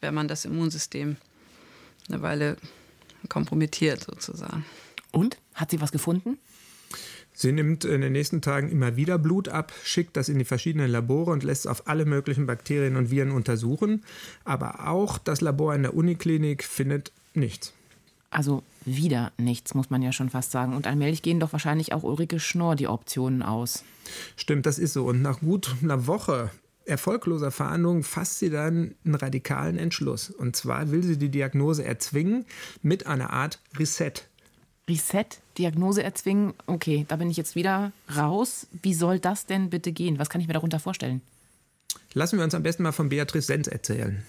wenn 0.00 0.14
man 0.14 0.28
das 0.28 0.44
Immunsystem 0.44 1.16
eine 2.08 2.22
Weile 2.22 2.56
kompromittiert 3.28 4.04
sozusagen. 4.04 4.64
Und? 5.10 5.36
Hat 5.54 5.70
sie 5.70 5.80
was 5.80 5.92
gefunden? 5.92 6.38
Sie 7.42 7.50
nimmt 7.50 7.84
in 7.84 8.02
den 8.02 8.12
nächsten 8.12 8.40
Tagen 8.40 8.70
immer 8.70 8.94
wieder 8.94 9.18
Blut 9.18 9.48
ab, 9.48 9.72
schickt 9.82 10.16
das 10.16 10.28
in 10.28 10.38
die 10.38 10.44
verschiedenen 10.44 10.88
Labore 10.88 11.32
und 11.32 11.42
lässt 11.42 11.62
es 11.62 11.66
auf 11.66 11.88
alle 11.88 12.04
möglichen 12.04 12.46
Bakterien 12.46 12.94
und 12.94 13.10
Viren 13.10 13.32
untersuchen. 13.32 14.04
Aber 14.44 14.86
auch 14.86 15.18
das 15.18 15.40
Labor 15.40 15.74
in 15.74 15.82
der 15.82 15.92
Uniklinik 15.92 16.62
findet 16.62 17.10
nichts. 17.34 17.72
Also 18.30 18.62
wieder 18.84 19.32
nichts, 19.38 19.74
muss 19.74 19.90
man 19.90 20.02
ja 20.02 20.12
schon 20.12 20.30
fast 20.30 20.52
sagen. 20.52 20.76
Und 20.76 20.86
allmählich 20.86 21.22
gehen 21.22 21.40
doch 21.40 21.52
wahrscheinlich 21.52 21.92
auch 21.92 22.04
Ulrike 22.04 22.38
Schnorr 22.38 22.76
die 22.76 22.86
Optionen 22.86 23.42
aus. 23.42 23.82
Stimmt, 24.36 24.64
das 24.64 24.78
ist 24.78 24.92
so. 24.92 25.06
Und 25.06 25.20
nach 25.20 25.40
gut 25.40 25.74
einer 25.82 26.06
Woche 26.06 26.48
erfolgloser 26.84 27.50
Fahndung 27.50 28.04
fasst 28.04 28.38
sie 28.38 28.50
dann 28.50 28.94
einen 29.04 29.16
radikalen 29.16 29.78
Entschluss. 29.78 30.30
Und 30.30 30.54
zwar 30.54 30.92
will 30.92 31.02
sie 31.02 31.18
die 31.18 31.28
Diagnose 31.28 31.84
erzwingen 31.84 32.44
mit 32.82 33.08
einer 33.08 33.30
Art 33.30 33.58
Reset. 33.76 34.12
Reset, 34.88 35.26
Diagnose 35.58 36.02
erzwingen. 36.02 36.54
Okay, 36.66 37.06
da 37.08 37.16
bin 37.16 37.30
ich 37.30 37.36
jetzt 37.36 37.54
wieder 37.54 37.92
raus. 38.16 38.66
Wie 38.82 38.94
soll 38.94 39.18
das 39.20 39.46
denn 39.46 39.70
bitte 39.70 39.92
gehen? 39.92 40.18
Was 40.18 40.28
kann 40.28 40.40
ich 40.40 40.48
mir 40.48 40.54
darunter 40.54 40.80
vorstellen? 40.80 41.22
Lassen 42.14 42.36
wir 42.38 42.44
uns 42.44 42.54
am 42.54 42.62
besten 42.62 42.82
mal 42.82 42.92
von 42.92 43.08
Beatrice 43.08 43.46
Sens 43.46 43.68
erzählen. 43.68 44.22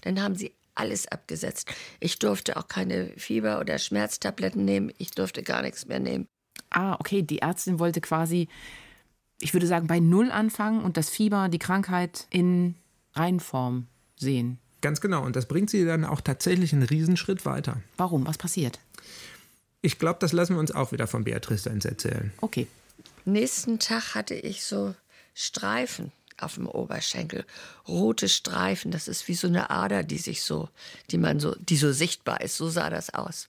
Dann 0.00 0.22
haben 0.22 0.34
sie 0.34 0.52
alles 0.74 1.06
abgesetzt. 1.08 1.68
Ich 2.00 2.18
durfte 2.18 2.56
auch 2.56 2.68
keine 2.68 3.10
Fieber- 3.16 3.60
oder 3.60 3.78
Schmerztabletten 3.78 4.64
nehmen. 4.64 4.92
Ich 4.98 5.10
durfte 5.10 5.42
gar 5.42 5.62
nichts 5.62 5.86
mehr 5.86 6.00
nehmen. 6.00 6.26
Ah, 6.70 6.96
okay, 6.98 7.22
die 7.22 7.40
Ärztin 7.40 7.78
wollte 7.78 8.00
quasi, 8.00 8.48
ich 9.40 9.52
würde 9.52 9.66
sagen, 9.66 9.86
bei 9.86 10.00
Null 10.00 10.30
anfangen 10.30 10.82
und 10.82 10.96
das 10.96 11.10
Fieber, 11.10 11.48
die 11.48 11.58
Krankheit 11.58 12.26
in 12.30 12.74
Reinform 13.14 13.86
sehen. 14.16 14.58
Ganz 14.80 15.00
genau. 15.00 15.24
Und 15.24 15.36
das 15.36 15.46
bringt 15.46 15.70
sie 15.70 15.84
dann 15.84 16.04
auch 16.04 16.20
tatsächlich 16.20 16.72
einen 16.72 16.82
Riesenschritt 16.82 17.46
weiter. 17.46 17.80
Warum? 17.96 18.26
Was 18.26 18.38
passiert? 18.38 18.78
Ich 19.86 20.00
glaube, 20.00 20.18
das 20.18 20.32
lassen 20.32 20.54
wir 20.54 20.58
uns 20.58 20.72
auch 20.72 20.90
wieder 20.90 21.06
von 21.06 21.22
Beatrice 21.22 21.62
Sens 21.62 21.84
erzählen. 21.84 22.32
Okay. 22.40 22.66
Nächsten 23.24 23.78
Tag 23.78 24.16
hatte 24.16 24.34
ich 24.34 24.64
so 24.64 24.96
Streifen 25.32 26.10
auf 26.38 26.54
dem 26.54 26.66
Oberschenkel, 26.66 27.44
rote 27.86 28.28
Streifen. 28.28 28.90
Das 28.90 29.06
ist 29.06 29.28
wie 29.28 29.34
so 29.34 29.46
eine 29.46 29.70
Ader, 29.70 30.02
die 30.02 30.18
sich 30.18 30.42
so, 30.42 30.68
die 31.12 31.18
man 31.18 31.38
so, 31.38 31.54
die 31.60 31.76
so 31.76 31.92
sichtbar 31.92 32.40
ist. 32.40 32.56
So 32.56 32.68
sah 32.68 32.90
das 32.90 33.14
aus. 33.14 33.46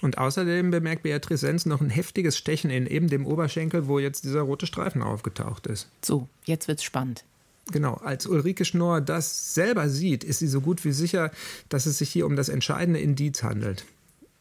Und 0.00 0.16
außerdem 0.16 0.70
bemerkt 0.70 1.02
Beatrice 1.02 1.42
Sens 1.42 1.66
noch 1.66 1.82
ein 1.82 1.90
heftiges 1.90 2.38
Stechen 2.38 2.70
in 2.70 2.86
eben 2.86 3.08
dem 3.08 3.26
Oberschenkel, 3.26 3.86
wo 3.86 3.98
jetzt 3.98 4.24
dieser 4.24 4.40
rote 4.40 4.66
Streifen 4.66 5.02
aufgetaucht 5.02 5.66
ist. 5.66 5.88
So, 6.02 6.26
jetzt 6.46 6.68
wird's 6.68 6.84
spannend. 6.84 7.22
Genau, 7.70 7.94
als 7.96 8.26
Ulrike 8.26 8.64
Schnorr 8.64 9.02
das 9.02 9.52
selber 9.52 9.90
sieht, 9.90 10.24
ist 10.24 10.38
sie 10.38 10.48
so 10.48 10.62
gut 10.62 10.86
wie 10.86 10.92
sicher, 10.92 11.30
dass 11.68 11.84
es 11.84 11.98
sich 11.98 12.08
hier 12.08 12.24
um 12.24 12.34
das 12.34 12.48
entscheidende 12.48 13.00
Indiz 13.00 13.42
handelt. 13.42 13.84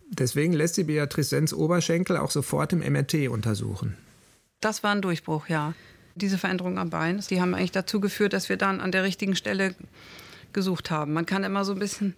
Deswegen 0.10 0.54
lässt 0.54 0.76
sie 0.76 0.84
Beatrice 0.84 1.30
Sens 1.30 1.54
Oberschenkel 1.54 2.18
auch 2.18 2.32
sofort 2.32 2.74
im 2.74 2.80
MRT 2.80 3.30
untersuchen. 3.30 3.98
Das 4.62 4.84
war 4.84 4.91
ein 4.91 5.02
Durchbruch, 5.02 5.48
ja. 5.48 5.74
Diese 6.15 6.38
Veränderungen 6.38 6.78
am 6.78 6.89
Bein, 6.89 7.22
die 7.30 7.41
haben 7.41 7.54
eigentlich 7.54 7.72
dazu 7.72 8.00
geführt, 8.00 8.34
dass 8.34 8.48
wir 8.48 8.58
dann 8.58 8.80
an 8.80 8.91
der 8.91 9.04
richtigen 9.04 9.36
Stelle 9.36 9.76
gesucht 10.54 10.89
haben. 10.89 11.12
Man 11.13 11.26
kann 11.26 11.44
immer 11.44 11.65
so 11.65 11.74
ein 11.74 11.80
bisschen, 11.80 12.15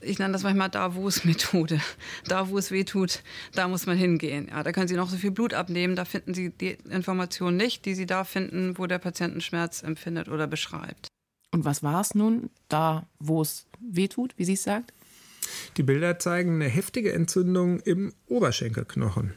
ich 0.00 0.20
nenne 0.20 0.32
das 0.32 0.44
manchmal 0.44 0.68
da, 0.68 0.94
wo 0.94 1.08
es 1.08 1.24
Methode, 1.24 1.80
da, 2.28 2.50
wo 2.50 2.58
es 2.58 2.70
weh 2.70 2.84
tut, 2.84 3.22
da 3.54 3.66
muss 3.66 3.86
man 3.86 3.96
hingehen. 3.96 4.48
Ja, 4.50 4.62
da 4.62 4.70
können 4.70 4.86
Sie 4.86 4.94
noch 4.94 5.10
so 5.10 5.16
viel 5.16 5.32
Blut 5.32 5.54
abnehmen, 5.54 5.96
da 5.96 6.04
finden 6.04 6.34
Sie 6.34 6.50
die 6.50 6.78
Informationen 6.88 7.56
nicht, 7.56 7.84
die 7.84 7.94
Sie 7.94 8.06
da 8.06 8.22
finden, 8.22 8.78
wo 8.78 8.86
der 8.86 8.98
Patient 8.98 9.32
einen 9.32 9.40
Schmerz 9.40 9.82
empfindet 9.82 10.28
oder 10.28 10.46
beschreibt. 10.46 11.08
Und 11.50 11.64
was 11.64 11.82
war 11.82 12.00
es 12.00 12.14
nun, 12.14 12.50
da, 12.68 13.06
wo 13.18 13.42
es 13.42 13.66
weh 13.80 14.08
tut, 14.08 14.34
wie 14.36 14.44
sie 14.44 14.52
es 14.52 14.62
sagt? 14.62 14.92
Die 15.76 15.82
Bilder 15.82 16.18
zeigen 16.18 16.54
eine 16.54 16.68
heftige 16.68 17.12
Entzündung 17.12 17.80
im 17.80 18.12
Oberschenkelknochen. 18.26 19.34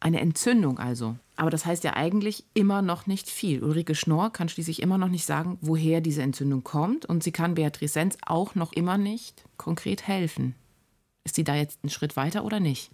Eine 0.00 0.20
Entzündung 0.20 0.78
also. 0.78 1.16
Aber 1.36 1.50
das 1.50 1.66
heißt 1.66 1.84
ja 1.84 1.94
eigentlich 1.94 2.44
immer 2.54 2.82
noch 2.82 3.06
nicht 3.06 3.28
viel. 3.28 3.62
Ulrike 3.62 3.94
Schnorr 3.94 4.30
kann 4.32 4.48
schließlich 4.48 4.82
immer 4.82 4.98
noch 4.98 5.08
nicht 5.08 5.24
sagen, 5.24 5.58
woher 5.60 6.00
diese 6.00 6.22
Entzündung 6.22 6.64
kommt. 6.64 7.06
Und 7.06 7.22
sie 7.22 7.32
kann 7.32 7.54
Beatrice 7.54 7.92
Sens 7.92 8.18
auch 8.26 8.54
noch 8.54 8.72
immer 8.72 8.98
nicht 8.98 9.44
konkret 9.56 10.06
helfen. 10.06 10.54
Ist 11.24 11.36
sie 11.36 11.44
da 11.44 11.54
jetzt 11.54 11.78
einen 11.82 11.90
Schritt 11.90 12.16
weiter 12.16 12.44
oder 12.44 12.60
nicht? 12.60 12.90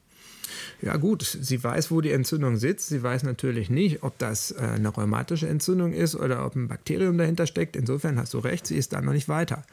Ja 0.82 0.96
gut, 0.96 1.22
sie 1.22 1.62
weiß, 1.62 1.90
wo 1.90 2.00
die 2.00 2.12
Entzündung 2.12 2.56
sitzt. 2.56 2.88
Sie 2.88 3.02
weiß 3.02 3.22
natürlich 3.22 3.70
nicht, 3.70 4.02
ob 4.02 4.18
das 4.18 4.52
äh, 4.52 4.60
eine 4.60 4.88
rheumatische 4.88 5.48
Entzündung 5.48 5.92
ist 5.92 6.14
oder 6.14 6.44
ob 6.44 6.54
ein 6.54 6.68
Bakterium 6.68 7.18
dahinter 7.18 7.46
steckt. 7.46 7.76
Insofern 7.76 8.18
hast 8.18 8.34
du 8.34 8.38
recht, 8.38 8.66
sie 8.66 8.76
ist 8.76 8.92
da 8.92 9.00
noch 9.00 9.12
nicht 9.12 9.28
weiter. 9.28 9.64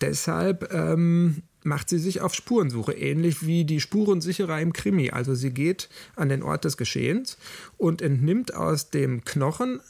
Deshalb 0.00 0.72
ähm, 0.72 1.42
macht 1.64 1.88
sie 1.88 1.98
sich 1.98 2.20
auf 2.20 2.34
Spurensuche, 2.34 2.92
ähnlich 2.92 3.46
wie 3.46 3.64
die 3.64 3.80
Spurensicherer 3.80 4.60
im 4.60 4.72
Krimi. 4.72 5.10
Also 5.10 5.34
sie 5.34 5.50
geht 5.50 5.88
an 6.16 6.28
den 6.28 6.42
Ort 6.42 6.64
des 6.64 6.76
Geschehens 6.76 7.38
und 7.76 8.02
entnimmt 8.02 8.54
aus 8.54 8.90
dem 8.90 9.24
Knochen 9.24 9.80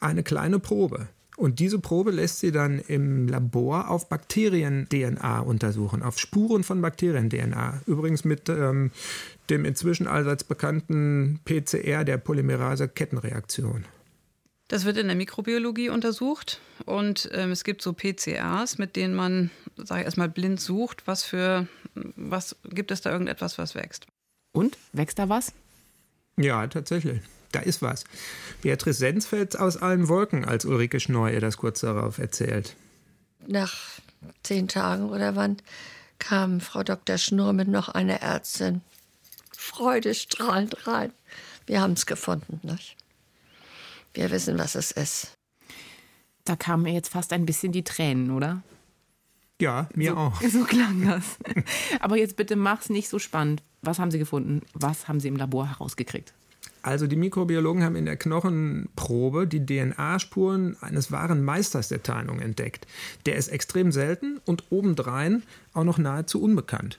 eine 0.00 0.22
kleine 0.22 0.58
Probe. 0.58 1.08
Und 1.36 1.60
diese 1.60 1.78
Probe 1.78 2.10
lässt 2.10 2.40
sie 2.40 2.50
dann 2.50 2.80
im 2.80 3.28
Labor 3.28 3.90
auf 3.90 4.08
Bakterien-DNA 4.08 5.38
untersuchen, 5.38 6.02
auf 6.02 6.18
Spuren 6.18 6.64
von 6.64 6.82
Bakterien-DNA. 6.82 7.82
Übrigens 7.86 8.24
mit 8.24 8.48
ähm, 8.48 8.90
dem 9.48 9.64
inzwischen 9.64 10.08
allseits 10.08 10.42
bekannten 10.42 11.38
PCR 11.44 12.02
der 12.04 12.18
Polymerase-Kettenreaktion. 12.18 13.84
Das 14.68 14.84
wird 14.84 14.98
in 14.98 15.06
der 15.06 15.16
Mikrobiologie 15.16 15.88
untersucht 15.88 16.60
und 16.84 17.28
ähm, 17.32 17.50
es 17.50 17.64
gibt 17.64 17.80
so 17.80 17.94
PCRs, 17.94 18.76
mit 18.76 18.96
denen 18.96 19.14
man, 19.14 19.50
sage 19.76 20.02
ich 20.02 20.04
erstmal, 20.04 20.28
blind 20.28 20.60
sucht, 20.60 21.06
was 21.06 21.24
für, 21.24 21.66
was 21.94 22.54
gibt 22.64 22.90
es 22.90 23.00
da 23.00 23.10
irgendetwas, 23.10 23.56
was 23.56 23.74
wächst. 23.74 24.06
Und 24.52 24.76
wächst 24.92 25.18
da 25.18 25.30
was? 25.30 25.52
Ja, 26.36 26.66
tatsächlich. 26.66 27.20
Da 27.52 27.60
ist 27.60 27.80
was. 27.80 28.04
Beatrice 28.60 28.98
Sens 28.98 29.26
fällt 29.26 29.58
aus 29.58 29.78
allen 29.78 30.08
Wolken, 30.08 30.44
als 30.44 30.66
Ulrike 30.66 31.00
Schnorr 31.00 31.30
ihr 31.30 31.40
das 31.40 31.56
kurz 31.56 31.80
darauf 31.80 32.18
erzählt. 32.18 32.76
Nach 33.46 33.74
zehn 34.42 34.68
Tagen 34.68 35.08
oder 35.08 35.34
wann 35.34 35.56
kam 36.18 36.60
Frau 36.60 36.82
Dr. 36.82 37.16
Schnurr 37.16 37.54
mit 37.54 37.68
noch 37.68 37.88
einer 37.88 38.20
Ärztin 38.20 38.82
freudestrahlend 39.56 40.86
rein. 40.86 41.12
Wir 41.66 41.80
haben 41.80 41.94
es 41.94 42.04
gefunden. 42.04 42.60
Nicht? 42.62 42.97
Wir 44.14 44.30
wissen, 44.30 44.58
was 44.58 44.74
es 44.74 44.90
ist. 44.90 45.38
Da 46.44 46.56
kamen 46.56 46.84
mir 46.84 46.92
jetzt 46.92 47.10
fast 47.10 47.32
ein 47.32 47.46
bisschen 47.46 47.72
die 47.72 47.84
Tränen, 47.84 48.30
oder? 48.30 48.62
Ja, 49.60 49.88
mir 49.94 50.12
so, 50.12 50.16
auch. 50.16 50.42
So 50.48 50.64
klang 50.64 51.04
das. 51.04 51.36
Aber 52.00 52.16
jetzt 52.16 52.36
bitte 52.36 52.56
mach's 52.56 52.90
nicht 52.90 53.08
so 53.08 53.18
spannend. 53.18 53.62
Was 53.82 53.98
haben 53.98 54.10
Sie 54.10 54.18
gefunden? 54.18 54.62
Was 54.74 55.08
haben 55.08 55.20
Sie 55.20 55.28
im 55.28 55.36
Labor 55.36 55.68
herausgekriegt? 55.68 56.32
Also 56.82 57.06
die 57.06 57.16
Mikrobiologen 57.16 57.82
haben 57.82 57.96
in 57.96 58.06
der 58.06 58.16
Knochenprobe 58.16 59.46
die 59.46 59.64
DNA-Spuren 59.64 60.76
eines 60.80 61.10
wahren 61.10 61.44
Meisters 61.44 61.88
der 61.88 62.02
Tarnung 62.02 62.40
entdeckt. 62.40 62.86
Der 63.26 63.36
ist 63.36 63.48
extrem 63.48 63.92
selten 63.92 64.40
und 64.44 64.64
obendrein 64.70 65.42
auch 65.74 65.84
noch 65.84 65.98
nahezu 65.98 66.40
unbekannt. 66.40 66.98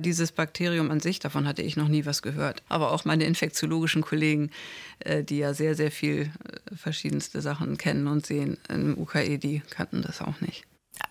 Dieses 0.00 0.32
Bakterium 0.32 0.90
an 0.90 1.00
sich, 1.00 1.18
davon 1.18 1.46
hatte 1.46 1.62
ich 1.62 1.76
noch 1.76 1.88
nie 1.88 2.06
was 2.06 2.22
gehört. 2.22 2.62
Aber 2.68 2.92
auch 2.92 3.04
meine 3.04 3.24
infektiologischen 3.24 4.02
Kollegen, 4.02 4.50
äh, 5.00 5.22
die 5.22 5.38
ja 5.38 5.54
sehr, 5.54 5.74
sehr 5.74 5.90
viel 5.90 6.22
äh, 6.22 6.76
verschiedenste 6.76 7.40
Sachen 7.40 7.76
kennen 7.78 8.06
und 8.06 8.26
sehen 8.26 8.58
im 8.68 8.96
UKE, 8.98 9.38
die 9.38 9.62
kannten 9.70 10.02
das 10.02 10.20
auch 10.20 10.40
nicht. 10.40 10.64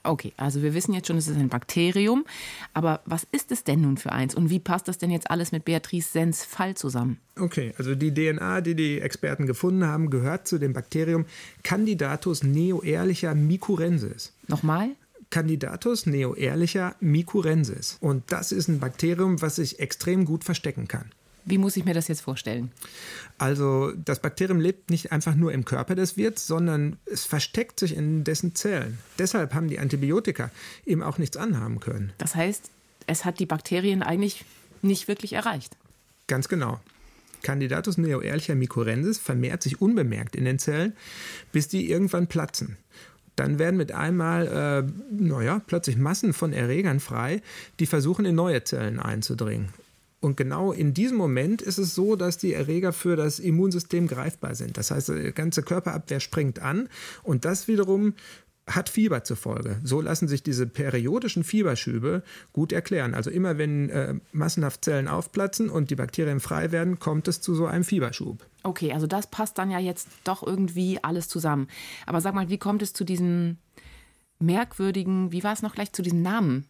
Okay, 0.03 0.33
also 0.37 0.61
wir 0.61 0.73
wissen 0.73 0.93
jetzt 0.93 1.07
schon, 1.07 1.17
es 1.17 1.27
ist 1.27 1.37
ein 1.37 1.49
Bakterium. 1.49 2.25
Aber 2.73 3.01
was 3.05 3.27
ist 3.31 3.51
es 3.51 3.63
denn 3.63 3.81
nun 3.81 3.97
für 3.97 4.11
eins? 4.11 4.35
Und 4.35 4.49
wie 4.49 4.59
passt 4.59 4.87
das 4.87 4.97
denn 4.97 5.11
jetzt 5.11 5.29
alles 5.29 5.51
mit 5.51 5.65
Beatrice 5.65 6.11
Sens 6.11 6.43
Fall 6.45 6.75
zusammen? 6.75 7.19
Okay, 7.37 7.73
also 7.77 7.95
die 7.95 8.13
DNA, 8.13 8.61
die 8.61 8.75
die 8.75 9.01
Experten 9.01 9.45
gefunden 9.45 9.85
haben, 9.85 10.09
gehört 10.09 10.47
zu 10.47 10.57
dem 10.57 10.73
Bakterium 10.73 11.25
Candidatus 11.63 12.43
neoehrlicher 12.43 13.35
micurensis. 13.35 14.33
Nochmal? 14.47 14.89
Candidatus 15.29 16.05
neoehrlicher 16.05 16.95
micurensis. 16.99 17.97
Und 18.01 18.23
das 18.31 18.51
ist 18.51 18.67
ein 18.67 18.79
Bakterium, 18.79 19.41
was 19.41 19.57
sich 19.57 19.79
extrem 19.79 20.25
gut 20.25 20.43
verstecken 20.43 20.87
kann. 20.87 21.11
Wie 21.45 21.57
muss 21.57 21.77
ich 21.77 21.85
mir 21.85 21.93
das 21.93 22.07
jetzt 22.07 22.21
vorstellen? 22.21 22.71
Also 23.37 23.91
das 23.93 24.21
Bakterium 24.21 24.59
lebt 24.59 24.89
nicht 24.89 25.11
einfach 25.11 25.35
nur 25.35 25.51
im 25.51 25.65
Körper 25.65 25.95
des 25.95 26.17
Wirts, 26.17 26.45
sondern 26.45 26.97
es 27.05 27.25
versteckt 27.25 27.79
sich 27.79 27.95
in 27.95 28.23
dessen 28.23 28.55
Zellen. 28.55 28.99
Deshalb 29.17 29.53
haben 29.53 29.67
die 29.67 29.79
Antibiotika 29.79 30.51
eben 30.85 31.01
auch 31.01 31.17
nichts 31.17 31.37
anhaben 31.37 31.79
können. 31.79 32.13
Das 32.17 32.35
heißt, 32.35 32.69
es 33.07 33.25
hat 33.25 33.39
die 33.39 33.45
Bakterien 33.45 34.03
eigentlich 34.03 34.45
nicht 34.81 35.07
wirklich 35.07 35.33
erreicht. 35.33 35.75
Ganz 36.27 36.47
genau. 36.47 36.79
Candidatus 37.41 37.97
neoerlicher 37.97 38.55
mycorrhensis 38.55 39.17
vermehrt 39.17 39.63
sich 39.63 39.81
unbemerkt 39.81 40.35
in 40.35 40.45
den 40.45 40.59
Zellen, 40.59 40.93
bis 41.51 41.67
die 41.67 41.89
irgendwann 41.89 42.27
platzen. 42.27 42.77
Dann 43.39 43.57
werden 43.57 43.77
mit 43.77 43.93
einmal, 43.93 44.47
äh, 44.47 45.13
naja, 45.15 45.61
plötzlich 45.65 45.95
Massen 45.95 46.33
von 46.33 46.51
Erregern 46.51 46.99
frei, 46.99 47.41
die 47.79 47.85
versuchen, 47.85 48.25
in 48.25 48.35
neue 48.35 48.65
Zellen 48.65 48.99
einzudringen. 48.99 49.69
Und 50.19 50.35
genau 50.35 50.73
in 50.73 50.93
diesem 50.93 51.15
Moment 51.15 51.61
ist 51.61 51.77
es 51.77 51.95
so, 51.95 52.17
dass 52.17 52.37
die 52.37 52.53
Erreger 52.53 52.91
für 52.91 53.15
das 53.15 53.39
Immunsystem 53.39 54.07
greifbar 54.07 54.55
sind. 54.55 54.77
Das 54.77 54.91
heißt, 54.91 55.07
die 55.07 55.31
ganze 55.31 55.63
Körperabwehr 55.63 56.19
springt 56.19 56.59
an 56.59 56.89
und 57.23 57.45
das 57.45 57.69
wiederum 57.69 58.13
hat 58.69 58.89
Fieber 58.89 59.23
zur 59.23 59.37
Folge. 59.37 59.79
So 59.83 60.01
lassen 60.01 60.27
sich 60.27 60.43
diese 60.43 60.67
periodischen 60.67 61.43
Fieberschübe 61.43 62.23
gut 62.53 62.71
erklären. 62.71 63.13
Also 63.13 63.29
immer 63.29 63.57
wenn 63.57 63.89
äh, 63.89 64.15
massenhaft 64.31 64.85
Zellen 64.85 65.07
aufplatzen 65.07 65.69
und 65.69 65.89
die 65.89 65.95
Bakterien 65.95 66.39
frei 66.39 66.71
werden, 66.71 66.99
kommt 66.99 67.27
es 67.27 67.41
zu 67.41 67.55
so 67.55 67.65
einem 67.65 67.83
Fieberschub. 67.83 68.45
Okay, 68.63 68.93
also 68.93 69.07
das 69.07 69.27
passt 69.27 69.57
dann 69.57 69.71
ja 69.71 69.79
jetzt 69.79 70.07
doch 70.23 70.45
irgendwie 70.45 71.03
alles 71.03 71.27
zusammen. 71.27 71.67
Aber 72.05 72.21
sag 72.21 72.33
mal, 72.35 72.49
wie 72.49 72.57
kommt 72.57 72.81
es 72.81 72.93
zu 72.93 73.03
diesem 73.03 73.57
merkwürdigen, 74.39 75.31
wie 75.31 75.43
war 75.43 75.53
es 75.53 75.61
noch 75.61 75.75
gleich, 75.75 75.91
zu 75.91 76.01
diesem 76.01 76.21
Namen? 76.21 76.65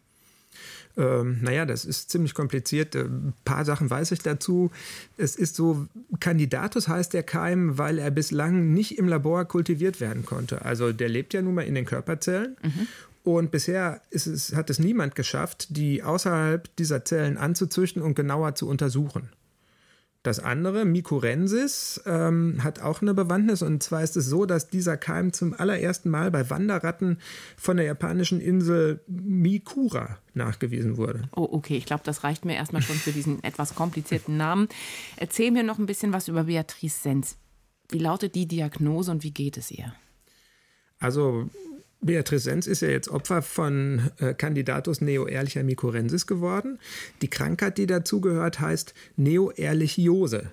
Ähm, 0.96 1.38
naja, 1.40 1.66
das 1.66 1.84
ist 1.84 2.10
ziemlich 2.10 2.34
kompliziert. 2.34 2.96
Ein 2.96 3.28
äh, 3.28 3.32
paar 3.44 3.64
Sachen 3.64 3.88
weiß 3.90 4.12
ich 4.12 4.20
dazu. 4.20 4.70
Es 5.16 5.36
ist 5.36 5.56
so, 5.56 5.86
Candidatus 6.18 6.88
heißt 6.88 7.12
der 7.12 7.22
Keim, 7.22 7.78
weil 7.78 7.98
er 7.98 8.10
bislang 8.10 8.72
nicht 8.72 8.98
im 8.98 9.08
Labor 9.08 9.44
kultiviert 9.44 10.00
werden 10.00 10.24
konnte. 10.24 10.64
Also 10.64 10.92
der 10.92 11.08
lebt 11.08 11.32
ja 11.32 11.42
nun 11.42 11.54
mal 11.54 11.62
in 11.62 11.74
den 11.74 11.84
Körperzellen. 11.84 12.56
Mhm. 12.62 12.86
Und 13.22 13.50
bisher 13.50 14.00
es, 14.10 14.54
hat 14.54 14.70
es 14.70 14.78
niemand 14.78 15.14
geschafft, 15.14 15.76
die 15.76 16.02
außerhalb 16.02 16.74
dieser 16.76 17.04
Zellen 17.04 17.36
anzuzüchten 17.36 18.02
und 18.02 18.14
genauer 18.14 18.54
zu 18.54 18.66
untersuchen. 18.68 19.28
Das 20.22 20.38
andere, 20.38 20.84
Mycorrhensis, 20.84 22.02
ähm, 22.04 22.62
hat 22.62 22.80
auch 22.80 23.00
eine 23.00 23.14
Bewandtnis. 23.14 23.62
Und 23.62 23.82
zwar 23.82 24.02
ist 24.02 24.18
es 24.18 24.26
so, 24.26 24.44
dass 24.44 24.68
dieser 24.68 24.98
Keim 24.98 25.32
zum 25.32 25.54
allerersten 25.54 26.10
Mal 26.10 26.30
bei 26.30 26.50
Wanderratten 26.50 27.18
von 27.56 27.78
der 27.78 27.86
japanischen 27.86 28.38
Insel 28.38 29.00
Mikura 29.06 30.18
nachgewiesen 30.34 30.98
wurde. 30.98 31.30
Oh, 31.34 31.48
okay. 31.50 31.78
Ich 31.78 31.86
glaube, 31.86 32.02
das 32.04 32.22
reicht 32.22 32.44
mir 32.44 32.56
erstmal 32.56 32.82
schon 32.82 32.96
für 32.96 33.12
diesen 33.12 33.42
etwas 33.42 33.74
komplizierten 33.74 34.36
Namen. 34.36 34.68
Erzähl 35.16 35.50
mir 35.50 35.62
noch 35.62 35.78
ein 35.78 35.86
bisschen 35.86 36.12
was 36.12 36.28
über 36.28 36.44
Beatrice 36.44 37.00
Sens. 37.00 37.36
Wie 37.88 37.98
lautet 37.98 38.34
die 38.34 38.46
Diagnose 38.46 39.10
und 39.10 39.24
wie 39.24 39.32
geht 39.32 39.56
es 39.56 39.70
ihr? 39.70 39.94
Also 40.98 41.48
Beatrice 42.02 42.44
Sens 42.44 42.66
ist 42.66 42.80
ja 42.80 42.88
jetzt 42.88 43.08
Opfer 43.08 43.42
von 43.42 44.10
äh, 44.18 44.32
Candidatus 44.32 45.00
neoehrlicher 45.00 45.62
Mycorrhensis 45.62 46.26
geworden. 46.26 46.78
Die 47.20 47.28
Krankheit, 47.28 47.76
die 47.78 47.86
dazugehört, 47.86 48.60
heißt 48.60 48.94
Neoehrlichiose. 49.16 50.50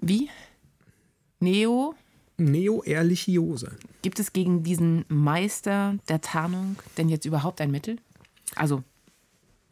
Wie? 0.00 0.30
Neo? 1.40 1.94
Neoehrlichiose. 2.38 3.72
Gibt 4.02 4.18
es 4.18 4.32
gegen 4.32 4.62
diesen 4.62 5.04
Meister 5.08 5.98
der 6.08 6.22
Tarnung 6.22 6.76
denn 6.96 7.10
jetzt 7.10 7.26
überhaupt 7.26 7.60
ein 7.60 7.70
Mittel? 7.70 7.96
Also, 8.54 8.82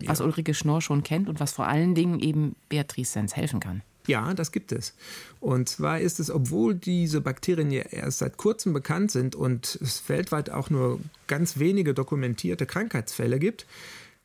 was 0.05 0.19
ja. 0.19 0.25
Ulrike 0.27 0.53
Schnorr 0.53 0.83
schon 0.83 1.03
kennt 1.03 1.29
und 1.29 1.41
was 1.41 1.53
vor 1.53 1.67
allen 1.67 1.95
Dingen 1.95 2.21
eben 2.21 2.57
Beatrice 2.69 3.13
Sens 3.13 3.37
helfen 3.37 3.61
kann. 3.61 3.83
Ja, 4.09 4.33
das 4.33 4.53
gibt 4.53 4.73
es. 4.73 4.95
Und 5.39 5.69
zwar 5.69 6.01
ist 6.01 6.19
es, 6.19 6.31
obwohl 6.31 6.75
diese 6.75 7.21
Bakterien 7.21 7.71
ja 7.71 7.83
erst 7.83 8.19
seit 8.19 8.39
kurzem 8.39 8.73
bekannt 8.73 9.11
sind 9.11 9.37
und 9.37 9.79
es 9.83 10.03
weltweit 10.09 10.49
auch 10.49 10.71
nur 10.71 10.99
ganz 11.27 11.59
wenige 11.59 11.93
dokumentierte 11.93 12.65
Krankheitsfälle 12.65 13.39
gibt, 13.39 13.67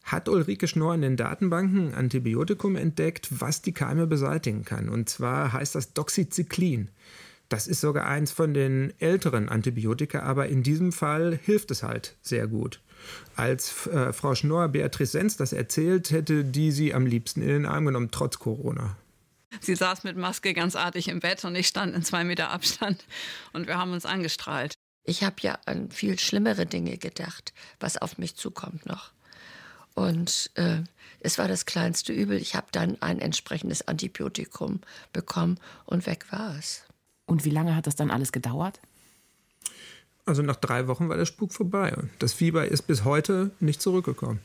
hat 0.03 0.29
Ulrike 0.29 0.69
Schnorr 0.69 0.95
in 0.95 1.01
den 1.01 1.17
Datenbanken 1.17 1.89
ein 1.89 1.93
Antibiotikum 1.95 2.77
entdeckt, 2.77 3.27
was 3.41 3.61
die 3.61 3.73
Keime 3.73 4.07
beseitigen 4.07 4.63
kann. 4.63 4.87
Und 4.87 5.09
zwar 5.09 5.51
heißt 5.51 5.75
das 5.75 5.91
Doxycyclin. 5.91 6.87
Das 7.49 7.67
ist 7.67 7.81
sogar 7.81 8.07
eins 8.07 8.31
von 8.31 8.53
den 8.53 8.93
älteren 8.99 9.49
Antibiotika, 9.49 10.21
aber 10.21 10.47
in 10.47 10.63
diesem 10.63 10.93
Fall 10.93 11.37
hilft 11.43 11.71
es 11.71 11.83
halt 11.83 12.15
sehr 12.21 12.47
gut. 12.47 12.79
Als 13.35 13.85
äh, 13.87 14.13
Frau 14.13 14.33
Schnorr 14.33 14.69
Beatrice 14.69 15.11
Sens 15.11 15.35
das 15.35 15.51
erzählt, 15.51 16.11
hätte 16.11 16.45
die 16.45 16.71
sie 16.71 16.93
am 16.93 17.05
liebsten 17.05 17.41
in 17.41 17.49
den 17.49 17.65
Arm 17.65 17.85
genommen, 17.85 18.09
trotz 18.11 18.39
Corona. 18.39 18.95
Sie 19.61 19.75
saß 19.75 20.03
mit 20.03 20.17
Maske 20.17 20.53
ganz 20.53 20.75
artig 20.75 21.07
im 21.07 21.19
Bett 21.19 21.43
und 21.45 21.55
ich 21.55 21.67
stand 21.67 21.95
in 21.95 22.03
zwei 22.03 22.23
Meter 22.23 22.49
Abstand 22.49 23.05
und 23.53 23.67
wir 23.67 23.77
haben 23.77 23.93
uns 23.93 24.05
angestrahlt. 24.05 24.73
Ich 25.05 25.23
habe 25.23 25.35
ja 25.41 25.57
an 25.65 25.91
viel 25.91 26.17
schlimmere 26.17 26.65
Dinge 26.65 26.97
gedacht, 26.97 27.53
was 27.79 27.97
auf 27.97 28.17
mich 28.17 28.35
zukommt 28.35 28.85
noch. 28.85 29.11
Und 29.95 30.49
äh, 30.55 30.79
es 31.19 31.37
war 31.37 31.47
das 31.47 31.65
kleinste 31.65 32.13
Übel. 32.13 32.37
Ich 32.37 32.55
habe 32.55 32.67
dann 32.71 33.01
ein 33.01 33.19
entsprechendes 33.19 33.87
Antibiotikum 33.87 34.81
bekommen 35.11 35.59
und 35.85 36.07
weg 36.07 36.25
war 36.31 36.57
es. 36.57 36.83
Und 37.25 37.45
wie 37.45 37.49
lange 37.49 37.75
hat 37.75 37.87
das 37.87 37.95
dann 37.95 38.11
alles 38.11 38.31
gedauert? 38.31 38.79
Also 40.25 40.41
nach 40.41 40.55
drei 40.55 40.87
Wochen 40.87 41.09
war 41.09 41.17
der 41.17 41.25
Spuk 41.25 41.53
vorbei. 41.53 41.95
Das 42.19 42.33
Fieber 42.33 42.65
ist 42.65 42.83
bis 42.83 43.03
heute 43.03 43.51
nicht 43.59 43.81
zurückgekommen. 43.81 44.39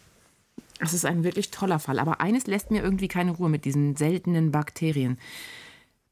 Das 0.78 0.94
ist 0.94 1.04
ein 1.04 1.24
wirklich 1.24 1.50
toller 1.50 1.78
Fall. 1.78 1.98
Aber 1.98 2.20
eines 2.20 2.46
lässt 2.46 2.70
mir 2.70 2.82
irgendwie 2.82 3.08
keine 3.08 3.32
Ruhe 3.32 3.48
mit 3.48 3.64
diesen 3.64 3.96
seltenen 3.96 4.52
Bakterien. 4.52 5.18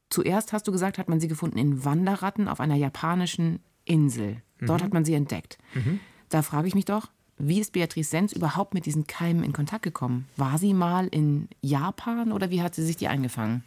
Zuerst 0.09 0.53
hast 0.53 0.67
du 0.67 0.71
gesagt, 0.71 0.97
hat 0.97 1.09
man 1.09 1.19
sie 1.19 1.27
gefunden 1.27 1.57
in 1.57 1.83
Wanderratten 1.83 2.47
auf 2.47 2.59
einer 2.59 2.75
japanischen 2.75 3.59
Insel. 3.85 4.41
Dort 4.59 4.81
mhm. 4.81 4.85
hat 4.85 4.93
man 4.93 5.05
sie 5.05 5.13
entdeckt. 5.13 5.57
Mhm. 5.73 5.99
Da 6.29 6.41
frage 6.41 6.67
ich 6.67 6.75
mich 6.75 6.85
doch, 6.85 7.09
wie 7.37 7.59
ist 7.59 7.73
Beatrice 7.73 8.09
Sens 8.09 8.33
überhaupt 8.33 8.73
mit 8.73 8.85
diesen 8.85 9.05
Keimen 9.05 9.43
in 9.43 9.53
Kontakt 9.53 9.83
gekommen? 9.83 10.27
War 10.37 10.57
sie 10.57 10.73
mal 10.73 11.07
in 11.07 11.47
Japan 11.61 12.31
oder 12.31 12.49
wie 12.49 12.61
hat 12.61 12.75
sie 12.75 12.83
sich 12.83 12.97
die 12.97 13.07
eingefangen? 13.07 13.63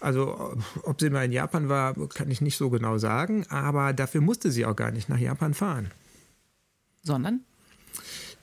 Also, 0.00 0.56
ob 0.84 1.00
sie 1.00 1.10
mal 1.10 1.24
in 1.24 1.32
Japan 1.32 1.68
war, 1.68 1.94
kann 2.08 2.30
ich 2.30 2.40
nicht 2.40 2.56
so 2.56 2.70
genau 2.70 2.98
sagen, 2.98 3.46
aber 3.48 3.92
dafür 3.92 4.20
musste 4.20 4.50
sie 4.50 4.64
auch 4.66 4.74
gar 4.74 4.90
nicht 4.90 5.08
nach 5.08 5.18
Japan 5.18 5.54
fahren. 5.54 5.90
Sondern? 7.02 7.40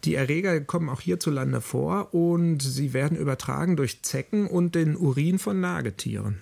Die 0.04 0.16
Erreger 0.16 0.60
kommen 0.62 0.90
auch 0.90 1.02
hierzulande 1.02 1.62
vor 1.62 2.14
und 2.14 2.62
sie 2.62 2.94
werden 2.94 3.18
übertragen 3.18 3.76
durch 3.76 4.04
Zecken 4.04 4.48
und 4.48 4.76
den 4.76 4.96
Urin 4.96 5.40
von 5.40 5.60
Nagetieren. 5.60 6.38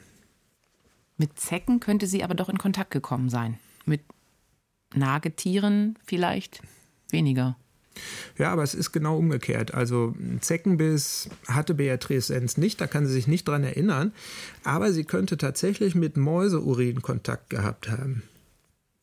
Mit 1.18 1.39
Zecken 1.39 1.80
könnte 1.80 2.08
sie 2.08 2.24
aber 2.24 2.36
doch 2.36 2.50
in 2.50 2.58
Kontakt 2.58 2.91
gekommen 2.91 3.30
sein. 3.30 3.58
Mit 3.86 4.02
Nagetieren 4.94 5.98
vielleicht 6.06 6.62
weniger. 7.10 7.58
Ja, 8.38 8.52
aber 8.52 8.63
es 8.63 8.74
ist 8.74 8.91
genau 8.91 9.18
umgekehrt. 9.18 9.74
Also 9.74 10.13
Zeckenbiss 10.41 11.30
hatte 11.48 11.74
Beatrice 11.74 12.28
Sens 12.28 12.58
nicht, 12.58 12.82
da 12.82 12.88
kann 12.88 13.06
sie 13.06 13.13
sich 13.13 13.28
nicht 13.28 13.48
dran 13.48 13.63
erinnern. 13.63 14.12
Aber 14.63 14.91
sie 14.91 15.06
könnte 15.06 15.38
tatsächlich 15.38 15.96
mit 15.96 16.18
Mäuseurin 16.18 17.02
Kontakt 17.02 17.50
gehabt 17.50 17.89
haben. 17.89 18.24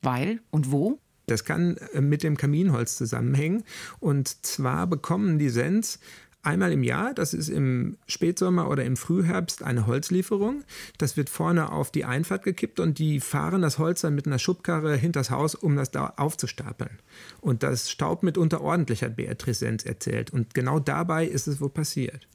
Weil 0.03 0.41
und 0.51 0.71
wo? 0.71 0.99
Das 1.27 1.45
kann 1.45 1.77
äh, 1.93 2.01
mit 2.01 2.23
dem 2.23 2.37
Kaminholz 2.37 2.97
zusammenhängen. 2.97 3.65
Und 4.01 4.45
zwar 4.45 4.87
bekommen 4.87 5.39
die 5.39 5.51
Sens 5.51 5.99
einmal 6.43 6.73
im 6.73 6.83
Jahr, 6.83 7.15
das 7.15 7.35
ist 7.35 7.49
im 7.49 7.97
Spätsommer 8.07 8.69
oder 8.69 8.85
im 8.85 8.97
Frühherbst, 8.97 9.63
eine 9.63 9.87
Holzlieferung. 9.87 10.65
Das 10.99 11.17
wird 11.17 11.31
vorne 11.31 11.71
auf 11.71 11.91
die 11.93 12.05
Einfahrt 12.05 12.43
gekippt 12.43 12.81
und 12.81 12.99
die 12.99 13.21
fahren 13.21 13.63
das 13.63 13.79
Holz 13.79 14.01
dann 14.01 14.15
mit 14.15 14.27
einer 14.27 14.41
Schubkarre 14.41 14.97
hinters 14.97 15.31
Haus, 15.31 15.55
um 15.55 15.77
das 15.77 15.93
da 15.93 16.15
aufzustapeln. 16.17 16.99
Und 17.41 17.63
das 17.63 17.91
staubt 17.91 18.25
mitunter 18.25 18.61
ordentlich, 18.61 19.03
hat 19.03 19.17
Beatrice 19.17 19.61
Sens 19.61 19.85
erzählt. 19.85 20.33
Und 20.33 20.55
genau 20.55 20.81
dabei 20.81 21.27
ist 21.27 21.47
es 21.47 21.61
wohl 21.61 21.71
passiert. 21.71 22.27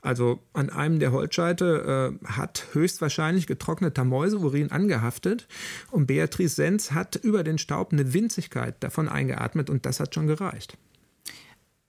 Also 0.00 0.40
an 0.52 0.68
einem 0.68 0.98
der 0.98 1.12
Holzscheite 1.12 2.18
äh, 2.22 2.26
hat 2.26 2.66
höchstwahrscheinlich 2.72 3.46
getrockneter 3.46 4.04
Mäuseurin 4.04 4.70
angehaftet 4.70 5.48
und 5.90 6.06
Beatrice 6.06 6.54
Sens 6.54 6.92
hat 6.92 7.16
über 7.16 7.42
den 7.42 7.56
Staub 7.56 7.92
eine 7.92 8.12
Winzigkeit 8.12 8.76
davon 8.80 9.08
eingeatmet 9.08 9.70
und 9.70 9.86
das 9.86 10.00
hat 10.00 10.14
schon 10.14 10.26
gereicht. 10.26 10.76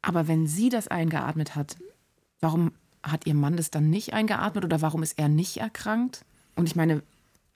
Aber 0.02 0.28
wenn 0.30 0.48
sie 0.48 0.70
das 0.70 0.88
eingeatmet 0.88 1.56
hat, 1.56 1.76
warum 2.40 2.72
hat 3.04 3.28
ihr 3.28 3.34
Mann 3.34 3.58
das 3.58 3.70
dann 3.70 3.90
nicht 3.90 4.14
eingeatmet 4.14 4.64
oder 4.64 4.82
warum 4.82 5.04
ist 5.04 5.20
er 5.20 5.28
nicht 5.28 5.58
erkrankt? 5.58 6.24
Und 6.56 6.70
ich 6.70 6.76
meine, 6.76 7.04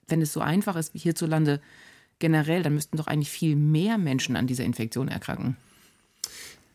wenn 0.08 0.22
es 0.22 0.34
so 0.34 0.42
einfach 0.42 0.76
ist 0.76 0.94
wie 0.94 1.00
hierzulande 1.00 1.62
generell, 2.20 2.64
dann 2.64 2.74
müssten 2.74 2.98
doch 2.98 3.08
eigentlich 3.08 3.30
viel 3.30 3.56
mehr 3.56 3.98
Menschen 3.98 4.36
an 4.36 4.48
dieser 4.48 4.66
Infektion 4.66 5.08
erkranken. 5.08 5.56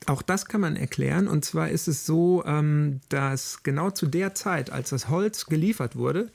Auch 0.07 0.23
das 0.23 0.47
kann 0.47 0.61
man 0.61 0.77
erklären. 0.77 1.29
Und 1.29 1.45
zwar 1.45 1.71
ist 1.71 1.89
es 1.89 2.05
so, 2.05 2.45
ähm, 2.47 3.01
dass 3.09 3.63
genau 3.63 3.91
zu 3.91 4.07
der 4.07 4.35
Zeit, 4.35 4.71
als 4.71 4.91
das 4.91 5.09
Holz 5.09 5.47
geliefert 5.47 5.97
wurde, 5.97 6.31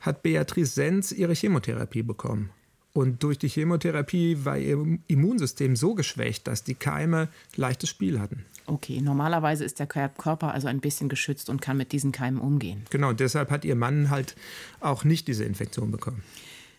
hat 0.00 0.22
Beatrice 0.22 0.74
Sens 0.74 1.12
ihre 1.12 1.34
Chemotherapie 1.34 2.02
bekommen. 2.02 2.50
Und 2.94 3.22
durch 3.22 3.38
die 3.38 3.48
Chemotherapie 3.48 4.44
war 4.44 4.58
ihr 4.58 4.98
Immunsystem 5.06 5.76
so 5.76 5.94
geschwächt, 5.94 6.46
dass 6.46 6.62
die 6.62 6.74
Keime 6.74 7.28
leichtes 7.56 7.88
Spiel 7.88 8.20
hatten. 8.20 8.44
Okay, 8.66 9.00
normalerweise 9.00 9.64
ist 9.64 9.78
der 9.78 9.86
Körper 9.86 10.52
also 10.52 10.68
ein 10.68 10.80
bisschen 10.80 11.08
geschützt 11.08 11.48
und 11.48 11.62
kann 11.62 11.76
mit 11.76 11.92
diesen 11.92 12.12
Keimen 12.12 12.40
umgehen. 12.40 12.82
Genau, 12.90 13.12
deshalb 13.12 13.50
hat 13.50 13.64
ihr 13.64 13.76
Mann 13.76 14.10
halt 14.10 14.36
auch 14.80 15.04
nicht 15.04 15.26
diese 15.26 15.44
Infektion 15.44 15.90
bekommen. 15.90 16.22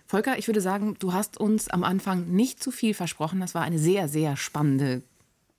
Volker, 0.06 0.38
ich 0.38 0.48
würde 0.48 0.62
sagen, 0.62 0.96
du 1.00 1.14
hast 1.14 1.38
uns 1.38 1.70
am 1.70 1.84
Anfang 1.84 2.28
nicht 2.28 2.62
zu 2.62 2.70
viel 2.70 2.94
versprochen. 2.94 3.40
Das 3.40 3.56
war 3.56 3.64
eine 3.64 3.80
sehr, 3.80 4.08
sehr 4.08 4.38
spannende 4.38 5.02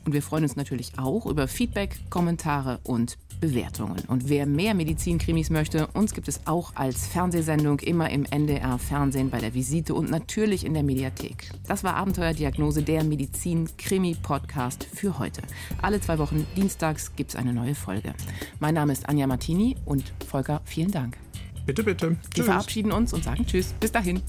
Und 0.06 0.14
wir 0.14 0.22
freuen 0.22 0.44
uns 0.44 0.56
natürlich 0.56 1.00
auch 1.00 1.26
über 1.26 1.48
Feedback, 1.48 1.98
Kommentare 2.12 2.80
und 2.84 3.18
Bewertungen. 3.42 4.04
Und 4.08 4.30
wer 4.30 4.46
mehr 4.46 4.74
Medizinkrimis 4.74 5.50
möchte, 5.50 5.88
uns 5.88 6.14
gibt 6.14 6.28
es 6.28 6.42
auch 6.46 6.76
als 6.76 7.08
Fernsehsendung 7.08 7.80
immer 7.80 8.10
im 8.10 8.26
NDR 8.26 8.78
Fernsehen 8.80 9.30
bei 9.30 9.40
der 9.40 9.54
Visite 9.54 9.94
und 9.94 10.10
natürlich 10.10 10.66
in 10.66 10.74
der 10.74 10.84
Mediathek. 10.84 11.52
Das 11.68 11.84
war 11.84 11.96
Abenteuerdiagnose, 11.96 12.82
der 12.82 13.04
Medizin-Krimi-Podcast 13.04 14.84
für 14.84 15.20
heute. 15.20 15.42
Alle 15.82 16.00
zwei 16.00 16.18
Wochen 16.20 16.46
dienstags 16.56 17.16
gibt 17.16 17.32
es 17.32 17.36
eine 17.36 17.54
neue 17.56 17.76
Folge. 17.76 18.14
Mein 18.60 18.76
Name 18.76 18.94
ist 18.94 19.10
Anja 19.10 19.26
Martini 19.28 19.76
und 19.86 20.14
Volker, 20.28 20.62
vielen 20.66 20.92
Dank. 20.92 21.18
Bitte, 21.66 21.84
bitte. 21.84 22.10
Wir 22.10 22.18
tschüss. 22.34 22.46
verabschieden 22.46 22.92
uns 22.92 23.14
und 23.14 23.24
sagen 23.24 23.46
Tschüss. 23.46 23.74
Bis 23.80 23.92
dahin. 23.92 24.22